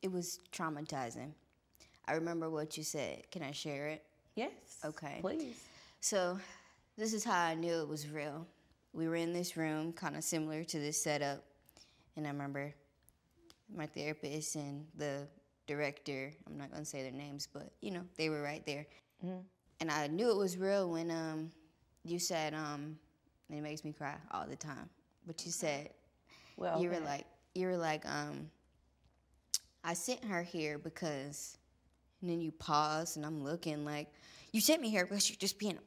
it 0.03 0.11
was 0.11 0.39
traumatizing. 0.51 1.31
I 2.07 2.13
remember 2.13 2.51
what 2.51 2.77
you 2.77 2.83
said. 2.83 3.29
Can 3.31 3.41
I 3.41 3.51
share 3.51 3.87
it? 3.87 4.03
Yes. 4.35 4.51
Okay. 4.85 5.17
Please. 5.21 5.63
So, 6.01 6.39
this 6.95 7.13
is 7.13 7.23
how 7.23 7.39
I 7.39 7.55
knew 7.55 7.81
it 7.81 7.87
was 7.87 8.07
real. 8.07 8.45
We 8.93 9.07
were 9.07 9.15
in 9.15 9.33
this 9.33 9.57
room, 9.57 9.91
kind 9.93 10.15
of 10.15 10.23
similar 10.23 10.63
to 10.63 10.79
this 10.79 11.01
setup, 11.01 11.43
and 12.15 12.27
I 12.27 12.29
remember 12.29 12.73
my 13.75 13.85
therapist 13.85 14.55
and 14.55 14.85
the 14.95 15.27
director. 15.69 16.33
I'm 16.47 16.57
not 16.57 16.71
gonna 16.71 16.85
say 16.85 17.03
their 17.03 17.13
names, 17.13 17.47
but 17.53 17.71
you 17.81 17.91
know 17.91 18.01
they 18.17 18.29
were 18.29 18.41
right 18.41 18.65
there, 18.65 18.87
and 19.79 19.91
I 19.91 20.07
knew 20.07 20.31
it 20.31 20.37
was 20.37 20.57
real 20.57 20.89
when 20.89 21.11
um 21.11 21.51
you 22.03 22.19
said 22.19 22.53
um 22.53 22.97
and 23.49 23.57
it 23.59 23.61
makes 23.61 23.85
me 23.85 23.93
cry 23.93 24.15
all 24.31 24.47
the 24.47 24.55
time. 24.57 24.89
But 25.27 25.45
you 25.45 25.51
said 25.51 25.91
Well, 26.57 26.81
you 26.81 26.89
were 26.89 26.95
okay. 26.95 27.05
like 27.05 27.25
you 27.55 27.67
were 27.67 27.77
like 27.77 28.05
um 28.05 28.49
I 29.83 29.93
sent 29.93 30.25
her 30.25 30.43
here 30.43 30.77
because 30.77 31.57
and 32.21 32.29
then 32.29 32.41
you 32.41 32.51
pause 32.51 33.15
and 33.15 33.25
I'm 33.25 33.43
looking 33.43 33.85
like 33.85 34.07
you 34.51 34.61
sent 34.61 34.81
me 34.81 34.89
here 34.89 35.05
because 35.05 35.29
you're 35.29 35.37
just 35.37 35.59
being 35.59 35.79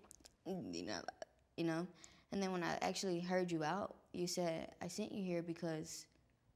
you 0.47 0.87
know 0.87 1.01
you 1.57 1.65
know 1.65 1.87
and 2.33 2.43
then 2.43 2.53
when 2.53 2.63
I 2.63 2.79
actually 2.83 3.21
heard 3.21 3.51
you 3.53 3.65
out 3.65 3.97
you 4.13 4.27
said 4.27 4.71
I 4.81 4.89
sent 4.89 5.13
you 5.13 5.25
here 5.25 5.43
because 5.43 6.07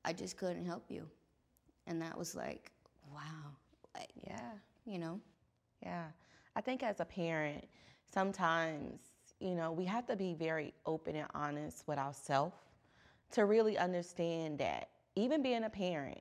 I 0.04 0.12
just 0.12 0.36
couldn't 0.38 0.66
help 0.66 0.84
you 0.90 1.08
and 1.86 2.00
that 2.02 2.16
was 2.18 2.34
like 2.34 2.72
wow 3.16 3.52
like 3.96 4.10
yeah. 4.26 4.52
you 4.86 4.98
know 4.98 5.20
Yeah. 5.82 6.06
I 6.56 6.62
think 6.62 6.82
as 6.84 7.00
a 7.00 7.06
parent, 7.06 7.64
sometimes, 8.12 9.00
you 9.40 9.54
know, 9.56 9.72
we 9.72 9.86
have 9.86 10.06
to 10.08 10.16
be 10.16 10.34
very 10.34 10.74
open 10.86 11.16
and 11.16 11.28
honest 11.34 11.84
with 11.88 11.98
ourselves 11.98 12.56
to 13.32 13.46
really 13.46 13.78
understand 13.78 14.58
that 14.58 14.90
even 15.16 15.42
being 15.42 15.64
a 15.64 15.70
parent, 15.70 16.20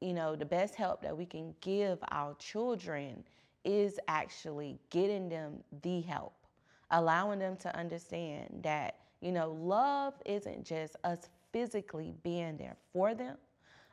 you 0.00 0.14
know, 0.14 0.36
the 0.36 0.46
best 0.46 0.74
help 0.74 1.02
that 1.02 1.16
we 1.16 1.26
can 1.26 1.54
give 1.60 1.98
our 2.12 2.34
children 2.38 3.24
is 3.64 4.00
actually 4.08 4.78
getting 4.90 5.28
them 5.28 5.64
the 5.82 6.02
help, 6.02 6.34
allowing 6.90 7.40
them 7.40 7.56
to 7.58 7.76
understand 7.76 8.60
that, 8.62 8.96
you 9.20 9.32
know, 9.32 9.52
love 9.52 10.14
isn't 10.26 10.64
just 10.64 10.96
us 11.04 11.28
physically 11.52 12.14
being 12.24 12.56
there 12.58 12.76
for 12.92 13.14
them, 13.14 13.36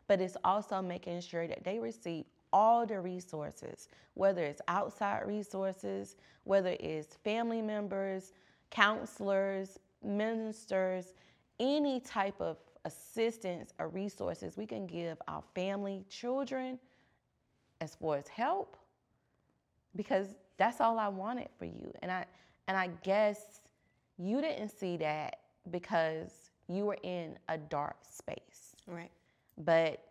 but 0.08 0.22
it's 0.22 0.38
also 0.44 0.82
making 0.82 1.22
sure 1.22 1.48
that 1.48 1.64
they 1.64 1.80
receive 1.80 2.26
all 2.52 2.86
the 2.86 3.00
resources, 3.00 3.90
whether 4.14 4.44
it's 4.44 4.62
outside 4.68 5.26
resources, 5.26 6.16
whether 6.44 6.76
it's 6.80 7.16
family 7.24 7.62
members, 7.62 8.34
counselors, 8.70 9.80
ministers, 10.04 11.14
any 11.60 12.00
type 12.00 12.40
of 12.40 12.58
assistance 12.86 13.74
or 13.80 13.88
resources 13.88 14.58
we 14.58 14.66
can 14.66 14.86
give 14.86 15.18
our 15.28 15.44
family, 15.56 16.04
children, 16.10 16.78
as 17.82 17.96
far 17.96 18.18
as 18.18 18.28
help, 18.28 18.78
because 19.96 20.36
that's 20.58 20.80
all 20.80 21.00
I 21.00 21.08
wanted 21.08 21.50
for 21.58 21.66
you. 21.66 21.92
And 22.02 22.12
I 22.12 22.26
and 22.68 22.78
I 22.78 22.90
guess 23.04 23.62
you 24.18 24.42
didn't 24.42 24.70
see 24.70 24.98
that 24.98 25.40
because 25.70 26.52
you 26.68 26.86
were 26.86 26.98
in 27.04 27.38
a 27.50 27.58
dark 27.58 27.98
space. 28.10 28.76
right 28.88 29.12
But 29.58 30.04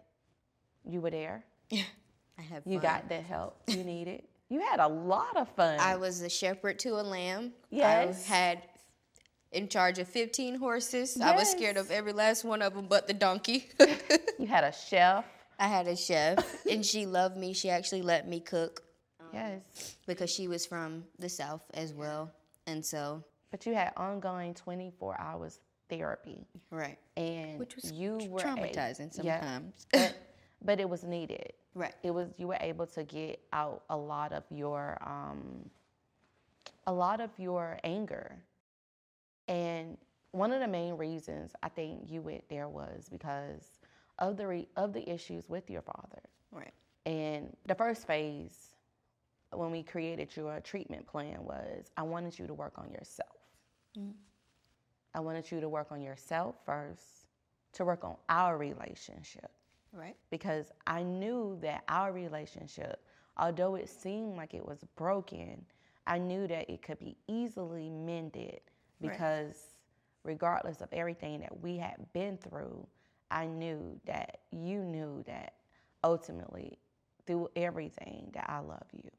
you 0.85 1.01
were 1.01 1.11
there. 1.11 1.45
Yeah, 1.71 1.83
I 2.39 2.43
had 2.43 2.63
You 2.67 2.79
fun. 2.79 2.83
got 2.83 3.09
the 3.09 3.21
help 3.21 3.61
you 3.67 3.85
needed. 3.85 4.23
You 4.49 4.61
had 4.61 4.81
a 4.81 4.89
lot 4.89 5.37
of 5.37 5.49
fun. 5.57 5.79
I 5.81 5.97
was 5.97 6.21
a 6.21 6.29
shepherd 6.29 6.79
to 6.81 6.91
a 6.91 7.03
lamb. 7.03 7.53
Yes. 7.71 8.29
I 8.31 8.35
had 8.35 8.63
in 9.51 9.69
charge 9.69 9.99
of 9.99 10.09
15 10.09 10.57
horses. 10.57 11.19
I 11.21 11.35
was 11.35 11.51
scared 11.51 11.77
of 11.79 11.91
every 11.91 12.13
last 12.13 12.45
one 12.45 12.61
of 12.63 12.75
them 12.75 12.87
but 12.87 13.07
the 13.07 13.15
donkey. 13.15 13.69
you 14.39 14.47
had 14.47 14.65
a 14.65 14.73
chef. 14.73 15.25
I 15.59 15.69
had 15.69 15.87
a 15.87 15.97
chef 15.97 16.67
and 16.67 16.85
she 16.85 17.07
loved 17.07 17.37
me. 17.37 17.53
She 17.55 17.71
actually 17.71 18.03
let 18.03 18.29
me 18.29 18.41
cook 18.41 18.83
um, 19.21 19.27
Yes. 19.33 19.97
because 20.07 20.31
she 20.31 20.49
was 20.49 20.67
from 20.67 21.05
the 21.19 21.29
South 21.29 21.63
as 21.75 21.95
well. 21.95 22.31
And 22.67 22.85
so, 22.85 23.25
But 23.51 23.65
you 23.67 23.75
had 23.75 23.93
ongoing 23.97 24.53
24 24.55 25.19
hours 25.21 25.61
therapy. 25.97 26.47
right. 26.71 26.99
And 27.17 27.59
Which 27.59 27.77
was 27.77 27.93
you 27.93 28.19
were 28.29 28.41
a- 28.41 28.43
traumatizing 28.43 29.11
Yeah. 29.23 29.41
sometimes. 29.41 29.87
but, 29.93 30.15
but 30.65 30.81
it 30.81 30.89
was 30.89 31.05
needed. 31.05 31.53
Right. 31.75 31.95
It 32.03 32.11
was 32.13 32.29
you 32.39 32.49
were 32.49 32.59
able 32.61 32.87
to 32.87 33.03
get 33.05 33.41
out 33.53 33.83
a 33.91 33.97
lot 33.97 34.33
of 34.33 34.45
your 34.51 34.99
um, 35.05 35.69
a 36.87 36.93
lot 36.93 37.21
of 37.21 37.31
your 37.39 37.79
anger. 37.85 38.37
And 39.49 39.97
one 40.33 40.53
of 40.53 40.61
the 40.61 40.69
main 40.69 40.95
reasons 40.97 41.53
I 41.63 41.69
think 41.69 42.11
you 42.11 42.21
went 42.23 42.45
there 42.49 42.69
was 42.69 43.09
because 43.11 43.81
of 44.19 44.37
the 44.37 44.47
re- 44.47 44.69
of 44.77 44.93
the 44.93 45.09
issues 45.11 45.49
with 45.49 45.69
your 45.71 45.83
father. 45.83 46.23
Right. 46.51 46.73
And 47.07 47.55
the 47.67 47.75
first 47.75 48.07
phase, 48.07 48.75
when 49.53 49.71
we 49.71 49.83
created 49.83 50.35
your 50.37 50.61
treatment 50.61 51.07
plan, 51.07 51.39
was 51.45 51.91
I 51.97 52.03
wanted 52.03 52.39
you 52.39 52.47
to 52.47 52.55
work 52.55 52.75
on 52.77 52.91
yourself. 52.93 53.37
I 55.15 55.21
wanted 55.21 55.51
you 55.51 55.61
to 55.61 55.69
work 55.69 55.89
on 55.91 56.01
yourself 56.01 56.57
first, 56.65 57.27
to 57.75 57.85
work 57.85 58.05
on 58.05 58.17
our 58.29 58.57
relationship. 58.57 59.51
Right. 59.93 60.17
Because 60.31 60.73
I 60.87 61.03
knew 61.03 61.59
that 61.61 61.85
our 61.89 62.13
relationship, 62.13 63.05
although 63.37 63.75
it 63.75 63.89
seemed 63.89 64.37
like 64.37 64.55
it 64.55 64.67
was 64.67 64.85
broken, 64.97 65.65
I 66.07 66.19
knew 66.19 66.47
that 66.49 66.71
it 66.71 66.83
could 66.83 66.99
be 66.99 67.17
easily 67.29 67.91
mended 67.91 68.61
because 69.01 69.77
regardless 70.25 70.81
of 70.81 70.89
everything 70.93 71.41
that 71.41 71.61
we 71.61 71.77
had 71.77 71.97
been 72.13 72.39
through, 72.39 72.87
I 73.31 73.47
knew 73.47 74.01
that 74.07 74.39
you 74.51 74.85
knew 74.85 75.23
that 75.27 75.55
ultimately 76.05 76.79
through 77.27 77.49
everything 77.57 78.31
that 78.35 78.49
I 78.49 78.61
love 78.61 78.87
you. 78.93 79.11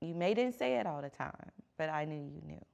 You 0.00 0.14
may 0.14 0.34
didn't 0.34 0.58
say 0.58 0.76
it 0.76 0.86
all 0.86 1.02
the 1.02 1.10
time, 1.10 1.50
but 1.76 1.88
I 1.88 2.04
knew 2.04 2.16
you 2.16 2.42
knew. 2.46 2.64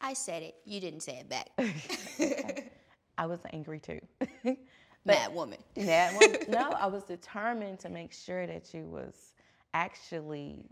I 0.00 0.14
said 0.14 0.42
it. 0.42 0.56
You 0.64 0.80
didn't 0.80 1.00
say 1.00 1.18
it 1.18 1.28
back. 1.28 1.50
I 3.18 3.26
was 3.26 3.40
angry 3.52 3.80
too. 3.80 4.00
Mad 5.04 5.34
woman. 5.34 5.58
That 5.76 6.14
one, 6.14 6.38
no, 6.46 6.72
I 6.72 6.86
was 6.86 7.04
determined 7.04 7.78
to 7.80 7.88
make 7.88 8.12
sure 8.12 8.46
that 8.46 8.72
you 8.74 8.84
was 8.84 9.34
actually 9.74 10.66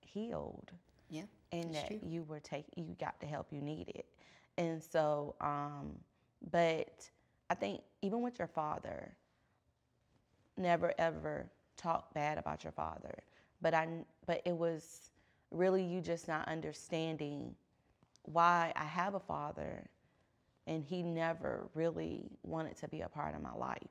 healed 0.00 0.72
Yeah. 1.08 1.24
and 1.52 1.74
that 1.74 1.88
true. 1.88 2.00
you 2.02 2.22
were 2.24 2.40
take 2.40 2.66
you 2.76 2.96
got 3.00 3.20
the 3.20 3.26
help 3.26 3.52
you 3.52 3.60
needed. 3.60 4.04
And 4.58 4.82
so, 4.82 5.34
um, 5.40 5.98
but 6.50 7.10
I 7.50 7.54
think 7.54 7.82
even 8.02 8.22
with 8.22 8.38
your 8.38 8.48
father, 8.48 9.16
never 10.56 10.92
ever 10.98 11.50
talk 11.76 12.12
bad 12.14 12.38
about 12.38 12.64
your 12.64 12.72
father. 12.72 13.14
But 13.60 13.74
I 13.74 13.88
but 14.26 14.42
it 14.44 14.56
was 14.56 15.10
really 15.50 15.84
you 15.84 16.00
just 16.00 16.28
not 16.28 16.46
understanding 16.48 17.54
why 18.24 18.72
I 18.76 18.84
have 18.84 19.14
a 19.14 19.20
father 19.20 19.88
and 20.66 20.84
he 20.84 21.02
never 21.02 21.68
really 21.74 22.30
wanted 22.42 22.76
to 22.78 22.88
be 22.88 23.02
a 23.02 23.08
part 23.08 23.34
of 23.34 23.42
my 23.42 23.52
life. 23.54 23.88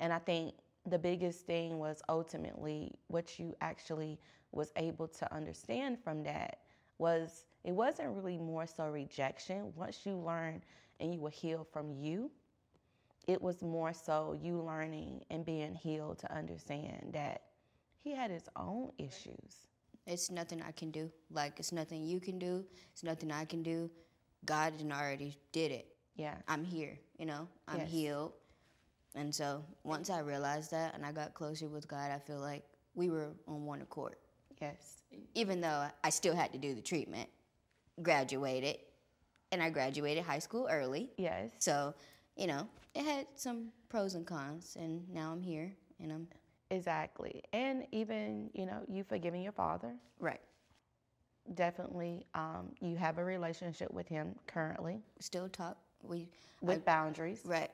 And 0.00 0.12
I 0.12 0.18
think 0.18 0.54
the 0.86 0.98
biggest 0.98 1.46
thing 1.46 1.78
was 1.78 2.02
ultimately 2.08 2.94
what 3.08 3.38
you 3.38 3.54
actually 3.60 4.18
was 4.52 4.72
able 4.76 5.08
to 5.08 5.34
understand 5.34 5.98
from 6.02 6.22
that 6.24 6.60
was 6.98 7.46
it 7.64 7.72
wasn't 7.72 8.08
really 8.14 8.38
more 8.38 8.66
so 8.66 8.88
rejection. 8.88 9.72
Once 9.76 10.00
you 10.04 10.14
learn 10.16 10.62
and 11.00 11.12
you 11.12 11.20
were 11.20 11.30
healed 11.30 11.66
from 11.72 11.92
you, 11.92 12.30
it 13.26 13.40
was 13.40 13.62
more 13.62 13.92
so 13.92 14.38
you 14.40 14.60
learning 14.62 15.22
and 15.30 15.44
being 15.44 15.74
healed 15.74 16.18
to 16.18 16.32
understand 16.34 17.10
that 17.12 17.42
he 18.02 18.14
had 18.14 18.30
his 18.30 18.48
own 18.56 18.90
issues. 18.98 19.68
It's 20.08 20.30
nothing 20.30 20.62
I 20.66 20.72
can 20.72 20.90
do. 20.90 21.10
Like, 21.30 21.58
it's 21.60 21.70
nothing 21.70 22.02
you 22.02 22.18
can 22.18 22.38
do. 22.38 22.64
It's 22.92 23.04
nothing 23.04 23.30
I 23.30 23.44
can 23.44 23.62
do. 23.62 23.90
God 24.46 24.72
already 24.90 25.36
did 25.52 25.70
it. 25.70 25.94
Yeah. 26.16 26.34
I'm 26.48 26.64
here, 26.64 26.98
you 27.18 27.26
know. 27.26 27.46
I'm 27.68 27.80
Yes. 27.80 27.90
healed. 27.90 28.32
And 29.14 29.34
so 29.34 29.62
once 29.84 30.08
I 30.08 30.20
realized 30.20 30.70
that 30.70 30.94
and 30.94 31.04
I 31.04 31.12
got 31.12 31.34
closer 31.34 31.68
with 31.68 31.86
God, 31.86 32.10
I 32.10 32.18
feel 32.18 32.40
like 32.40 32.64
we 32.94 33.10
were 33.10 33.32
on 33.46 33.66
one 33.66 33.82
accord. 33.82 34.16
Yes. 34.60 35.02
Even 35.34 35.60
though 35.60 35.86
I 36.02 36.10
still 36.10 36.34
had 36.34 36.52
to 36.52 36.58
do 36.58 36.74
the 36.74 36.82
treatment, 36.82 37.28
graduated, 38.02 38.78
and 39.52 39.62
I 39.62 39.68
graduated 39.68 40.24
high 40.24 40.38
school 40.38 40.68
early. 40.70 41.10
Yes. 41.18 41.50
So, 41.58 41.94
you 42.36 42.46
know, 42.46 42.66
it 42.94 43.04
had 43.04 43.26
some 43.36 43.72
pros 43.88 44.14
and 44.14 44.26
cons, 44.26 44.76
and 44.78 45.06
now 45.12 45.32
I'm 45.32 45.42
here 45.42 45.72
and 46.00 46.12
I'm 46.12 46.28
Exactly. 46.70 47.42
And 47.52 47.86
even, 47.92 48.50
you 48.52 48.66
know, 48.66 48.82
you 48.88 49.04
forgiving 49.04 49.42
your 49.42 49.52
father. 49.52 49.94
right. 50.18 50.40
Definitely. 51.54 52.26
Um, 52.34 52.72
you 52.80 52.96
have 52.96 53.16
a 53.16 53.24
relationship 53.24 53.90
with 53.90 54.06
him 54.06 54.34
currently 54.46 55.00
Still 55.18 55.48
talk. 55.48 55.78
We 56.02 56.28
with 56.60 56.84
boundaries. 56.84 57.40
right. 57.46 57.70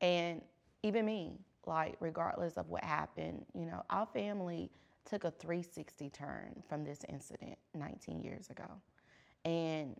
And 0.00 0.42
even 0.82 1.06
me, 1.06 1.38
like, 1.66 1.96
regardless 2.00 2.56
of 2.56 2.68
what 2.68 2.82
happened, 2.82 3.44
you 3.54 3.66
know, 3.66 3.82
our 3.90 4.06
family 4.06 4.70
took 5.04 5.22
a 5.24 5.30
360 5.30 6.08
turn 6.10 6.62
from 6.68 6.84
this 6.84 7.04
incident 7.08 7.56
19 7.74 8.22
years 8.22 8.50
ago. 8.50 8.66
And 9.44 9.96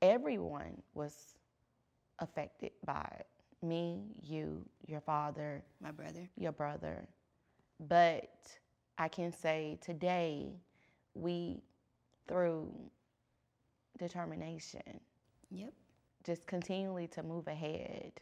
everyone 0.00 0.80
was 0.94 1.34
affected 2.18 2.70
by 2.86 3.06
it 3.18 3.26
me, 3.62 4.02
you, 4.22 4.64
your 4.86 5.00
father, 5.00 5.62
My 5.80 5.90
brother. 5.92 6.28
your 6.36 6.52
brother. 6.52 7.06
But 7.88 8.30
I 8.98 9.08
can 9.08 9.32
say 9.32 9.78
today, 9.82 10.52
we, 11.14 11.62
through 12.28 12.72
determination, 13.98 15.00
Yep. 15.50 15.72
just 16.24 16.46
continually 16.46 17.08
to 17.08 17.22
move 17.22 17.48
ahead, 17.48 18.12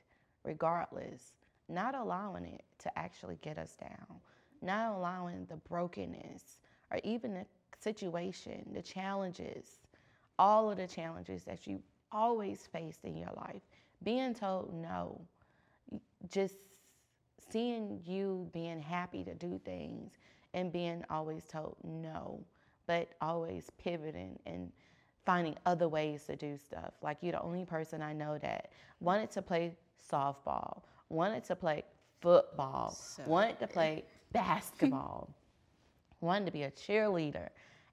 regardless, 0.44 1.34
not 1.68 1.94
allowing 1.94 2.44
it 2.46 2.64
to 2.80 2.98
actually 2.98 3.36
get 3.42 3.58
us 3.58 3.76
down, 3.76 4.20
not 4.62 4.94
allowing 4.96 5.44
the 5.46 5.56
brokenness 5.56 6.60
or 6.90 7.00
even 7.04 7.34
the 7.34 7.46
situation, 7.78 8.68
the 8.74 8.82
challenges, 8.82 9.80
all 10.38 10.70
of 10.70 10.78
the 10.78 10.88
challenges 10.88 11.44
that 11.44 11.66
you 11.66 11.82
always 12.12 12.66
faced 12.72 13.04
in 13.04 13.16
your 13.16 13.32
life, 13.36 13.62
being 14.02 14.34
told 14.34 14.74
no, 14.74 15.20
just 16.30 16.56
seeing 17.50 18.00
you 18.04 18.48
being 18.52 18.80
happy 18.80 19.24
to 19.24 19.34
do 19.34 19.60
things 19.64 20.12
and 20.54 20.72
being 20.72 21.04
always 21.10 21.44
told 21.46 21.76
no, 21.84 22.44
but 22.86 23.08
always 23.20 23.70
pivoting 23.78 24.38
and 24.46 24.70
finding 25.24 25.56
other 25.66 25.88
ways 25.88 26.24
to 26.24 26.36
do 26.36 26.56
stuff. 26.56 26.92
Like 27.02 27.18
you're 27.20 27.32
the 27.32 27.42
only 27.42 27.64
person 27.64 28.02
I 28.02 28.12
know 28.12 28.38
that 28.38 28.70
wanted 29.00 29.30
to 29.32 29.42
play 29.42 29.76
softball, 30.10 30.82
wanted 31.08 31.44
to 31.44 31.56
play 31.56 31.84
football, 32.20 32.90
So 32.90 33.22
wanted 33.26 33.58
to 33.60 33.66
play 33.66 34.04
basketball, 34.32 35.34
wanted 36.20 36.46
to 36.46 36.52
be 36.52 36.62
a 36.64 36.70
cheerleader, 36.70 37.48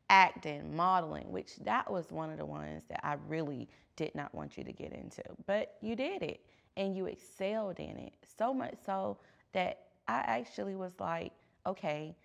acting, 0.10 0.76
modeling, 0.76 1.32
which 1.32 1.58
that 1.58 1.90
was 1.92 2.12
one 2.12 2.30
of 2.32 2.38
the 2.38 2.46
ones 2.46 2.84
that 2.90 3.06
I 3.06 3.18
really 3.28 3.70
did 3.96 4.16
not 4.16 4.34
want 4.34 4.58
you 4.58 4.64
to 4.64 4.74
get 4.74 4.94
into. 4.94 5.24
But 5.46 5.76
you 5.82 5.96
did 5.96 6.24
it 6.24 6.42
and 6.78 6.96
you 6.96 7.06
excelled 7.08 7.80
in 7.80 7.98
it. 7.98 8.14
So 8.38 8.54
much 8.54 8.76
so 8.86 9.18
that 9.54 9.88
I 10.08 10.20
actually 10.20 10.76
was 10.76 10.94
like, 11.00 11.34
okay, 11.66 12.16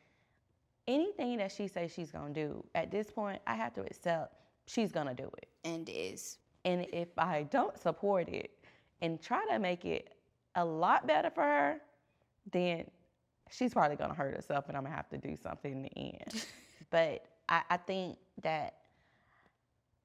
anything 0.87 1.39
that 1.39 1.53
she 1.53 1.69
says 1.69 1.93
she's 1.93 2.11
gonna 2.11 2.33
do, 2.33 2.65
at 2.75 2.91
this 2.91 3.11
point, 3.11 3.41
I 3.47 3.55
have 3.55 3.75
to 3.75 3.83
accept 3.83 4.35
she's 4.67 4.93
gonna 4.93 5.15
do 5.15 5.31
it. 5.39 5.49
And 5.65 5.89
is. 5.89 6.39
And 6.65 6.87
if 6.93 7.09
I 7.19 7.45
don't 7.45 7.79
support 7.79 8.29
it 8.29 8.51
and 9.01 9.21
try 9.21 9.45
to 9.51 9.59
make 9.59 9.85
it 9.85 10.15
a 10.55 10.65
lot 10.65 11.07
better 11.07 11.31
for 11.31 11.43
her, 11.43 11.81
then 12.53 12.85
she's 13.51 13.73
probably 13.73 13.97
gonna 13.97 14.15
hurt 14.15 14.35
herself 14.35 14.67
and 14.69 14.77
I'm 14.77 14.85
gonna 14.85 14.95
have 14.95 15.09
to 15.11 15.19
do 15.19 15.37
something 15.37 15.73
in 15.73 15.83
the 15.83 15.99
end. 15.99 16.47
but 16.91 17.27
I, 17.49 17.63
I 17.71 17.77
think 17.77 18.19
that 18.43 18.75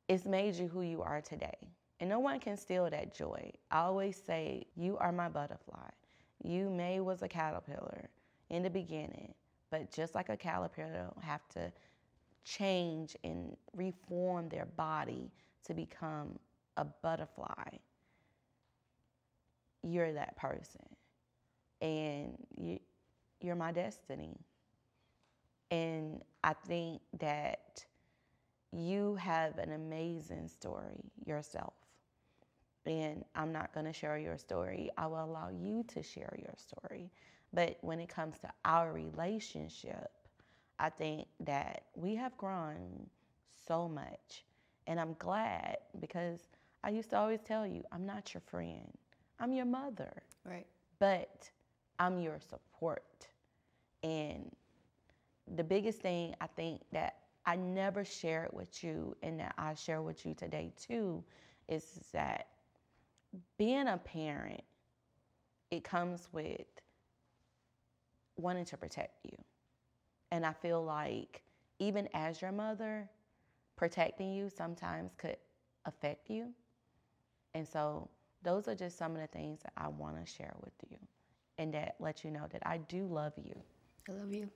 it's 0.07 0.25
made 0.25 0.55
you 0.55 0.67
who 0.67 0.81
you 0.81 1.01
are 1.01 1.21
today. 1.21 1.57
And 1.99 2.09
no 2.09 2.19
one 2.19 2.39
can 2.39 2.57
steal 2.57 2.89
that 2.89 3.15
joy. 3.15 3.51
I 3.71 3.79
always 3.79 4.21
say, 4.23 4.67
You 4.75 4.97
are 4.97 5.11
my 5.11 5.29
butterfly. 5.29 5.89
You 6.43 6.69
may 6.69 6.99
was 6.99 7.21
a 7.21 7.27
caterpillar 7.27 8.09
in 8.49 8.63
the 8.63 8.69
beginning, 8.69 9.33
but 9.71 9.91
just 9.91 10.15
like 10.15 10.29
a 10.29 10.37
caterpillar 10.37 11.11
have 11.21 11.47
to 11.49 11.71
change 12.43 13.15
and 13.23 13.55
reform 13.75 14.49
their 14.49 14.65
body 14.65 15.31
to 15.65 15.73
become 15.73 16.39
a 16.77 16.85
butterfly, 16.85 17.77
you're 19.83 20.13
that 20.13 20.35
person. 20.37 20.85
And 21.81 22.37
you, 22.55 22.79
you're 23.41 23.55
my 23.55 23.71
destiny. 23.71 24.37
And 25.69 26.21
I 26.43 26.53
think 26.53 27.01
that 27.19 27.85
you 28.71 29.15
have 29.15 29.57
an 29.57 29.73
amazing 29.73 30.47
story 30.47 31.11
yourself. 31.25 31.73
And 32.87 33.25
I'm 33.35 33.53
not 33.53 33.73
going 33.73 33.85
to 33.85 33.93
share 33.93 34.17
your 34.17 34.37
story. 34.37 34.89
I 34.97 35.07
will 35.07 35.23
allow 35.25 35.49
you 35.49 35.83
to 35.89 36.03
share 36.03 36.35
your 36.39 36.55
story. 36.57 37.11
But 37.53 37.77
when 37.81 37.99
it 37.99 38.09
comes 38.09 38.39
to 38.39 38.49
our 38.65 38.93
relationship, 38.93 40.11
I 40.79 40.89
think 40.89 41.27
that 41.41 41.83
we 41.95 42.15
have 42.15 42.37
grown 42.37 43.09
so 43.67 43.89
much. 43.89 44.45
And 44.87 44.99
I'm 44.99 45.15
glad 45.19 45.77
because 45.99 46.49
I 46.83 46.89
used 46.91 47.09
to 47.11 47.17
always 47.17 47.41
tell 47.41 47.67
you, 47.67 47.83
I'm 47.91 48.05
not 48.05 48.33
your 48.33 48.41
friend, 48.41 48.97
I'm 49.39 49.53
your 49.53 49.65
mother, 49.65 50.23
Right. 50.45 50.67
but 50.99 51.49
I'm 51.99 52.19
your 52.19 52.39
support. 52.39 53.27
And 54.03 54.55
the 55.55 55.63
biggest 55.63 56.01
thing 56.01 56.35
I 56.41 56.47
think 56.47 56.81
that 56.91 57.15
I 57.45 57.55
never 57.55 58.03
shared 58.03 58.49
with 58.53 58.83
you 58.83 59.15
and 59.23 59.39
that 59.39 59.53
I 59.57 59.73
share 59.75 60.01
with 60.01 60.25
you 60.25 60.33
today 60.33 60.73
too 60.77 61.23
is 61.67 61.99
that 62.13 62.47
being 63.57 63.87
a 63.87 63.97
parent, 63.97 64.61
it 65.71 65.83
comes 65.83 66.29
with 66.31 66.67
wanting 68.37 68.65
to 68.65 68.77
protect 68.77 69.25
you. 69.25 69.37
And 70.31 70.45
I 70.45 70.53
feel 70.53 70.83
like 70.83 71.43
even 71.79 72.09
as 72.13 72.41
your 72.41 72.51
mother, 72.51 73.09
protecting 73.75 74.33
you 74.33 74.49
sometimes 74.49 75.13
could 75.17 75.37
affect 75.85 76.29
you. 76.29 76.53
And 77.55 77.67
so 77.67 78.09
those 78.43 78.67
are 78.67 78.75
just 78.75 78.97
some 78.97 79.13
of 79.15 79.21
the 79.21 79.27
things 79.27 79.61
that 79.63 79.73
I 79.77 79.87
want 79.89 80.23
to 80.23 80.31
share 80.31 80.53
with 80.63 80.73
you 80.89 80.97
and 81.57 81.73
that 81.73 81.95
let 81.99 82.23
you 82.23 82.31
know 82.31 82.47
that 82.51 82.63
I 82.65 82.77
do 82.77 83.05
love 83.07 83.33
you 83.37 83.55
I 84.09 84.13
love 84.13 84.33
you. 84.33 84.49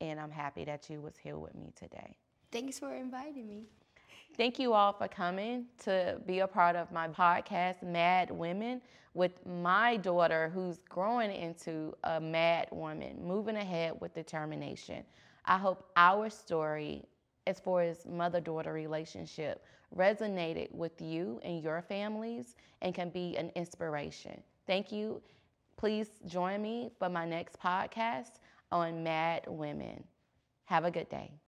and 0.00 0.20
I'm 0.20 0.30
happy 0.30 0.64
that 0.64 0.88
you 0.90 1.00
was 1.00 1.16
here 1.16 1.38
with 1.38 1.54
me 1.54 1.72
today. 1.76 2.16
Thanks 2.52 2.78
for 2.78 2.94
inviting 2.94 3.48
me. 3.48 3.66
Thank 4.36 4.58
you 4.58 4.72
all 4.72 4.92
for 4.92 5.08
coming 5.08 5.66
to 5.84 6.20
be 6.26 6.38
a 6.40 6.46
part 6.46 6.76
of 6.76 6.90
my 6.92 7.08
podcast, 7.08 7.82
Mad 7.82 8.30
Women, 8.30 8.80
with 9.12 9.32
my 9.44 9.96
daughter 9.96 10.50
who's 10.54 10.78
growing 10.88 11.30
into 11.32 11.94
a 12.04 12.20
mad 12.20 12.68
woman, 12.70 13.18
moving 13.22 13.56
ahead 13.56 14.00
with 14.00 14.14
determination. 14.14 15.04
I 15.44 15.58
hope 15.58 15.90
our 15.96 16.30
story, 16.30 17.04
as 17.46 17.60
far 17.60 17.82
as 17.82 18.06
mother 18.06 18.40
daughter 18.40 18.72
relationship, 18.72 19.64
resonated 19.96 20.72
with 20.72 21.00
you 21.02 21.40
and 21.42 21.62
your 21.62 21.82
families 21.82 22.54
and 22.80 22.94
can 22.94 23.10
be 23.10 23.36
an 23.36 23.50
inspiration. 23.56 24.40
Thank 24.66 24.92
you. 24.92 25.20
Please 25.76 26.08
join 26.26 26.62
me 26.62 26.92
for 26.98 27.08
my 27.08 27.26
next 27.26 27.58
podcast 27.60 28.38
on 28.70 29.02
Mad 29.02 29.42
Women. 29.48 30.04
Have 30.66 30.84
a 30.84 30.90
good 30.90 31.08
day. 31.08 31.32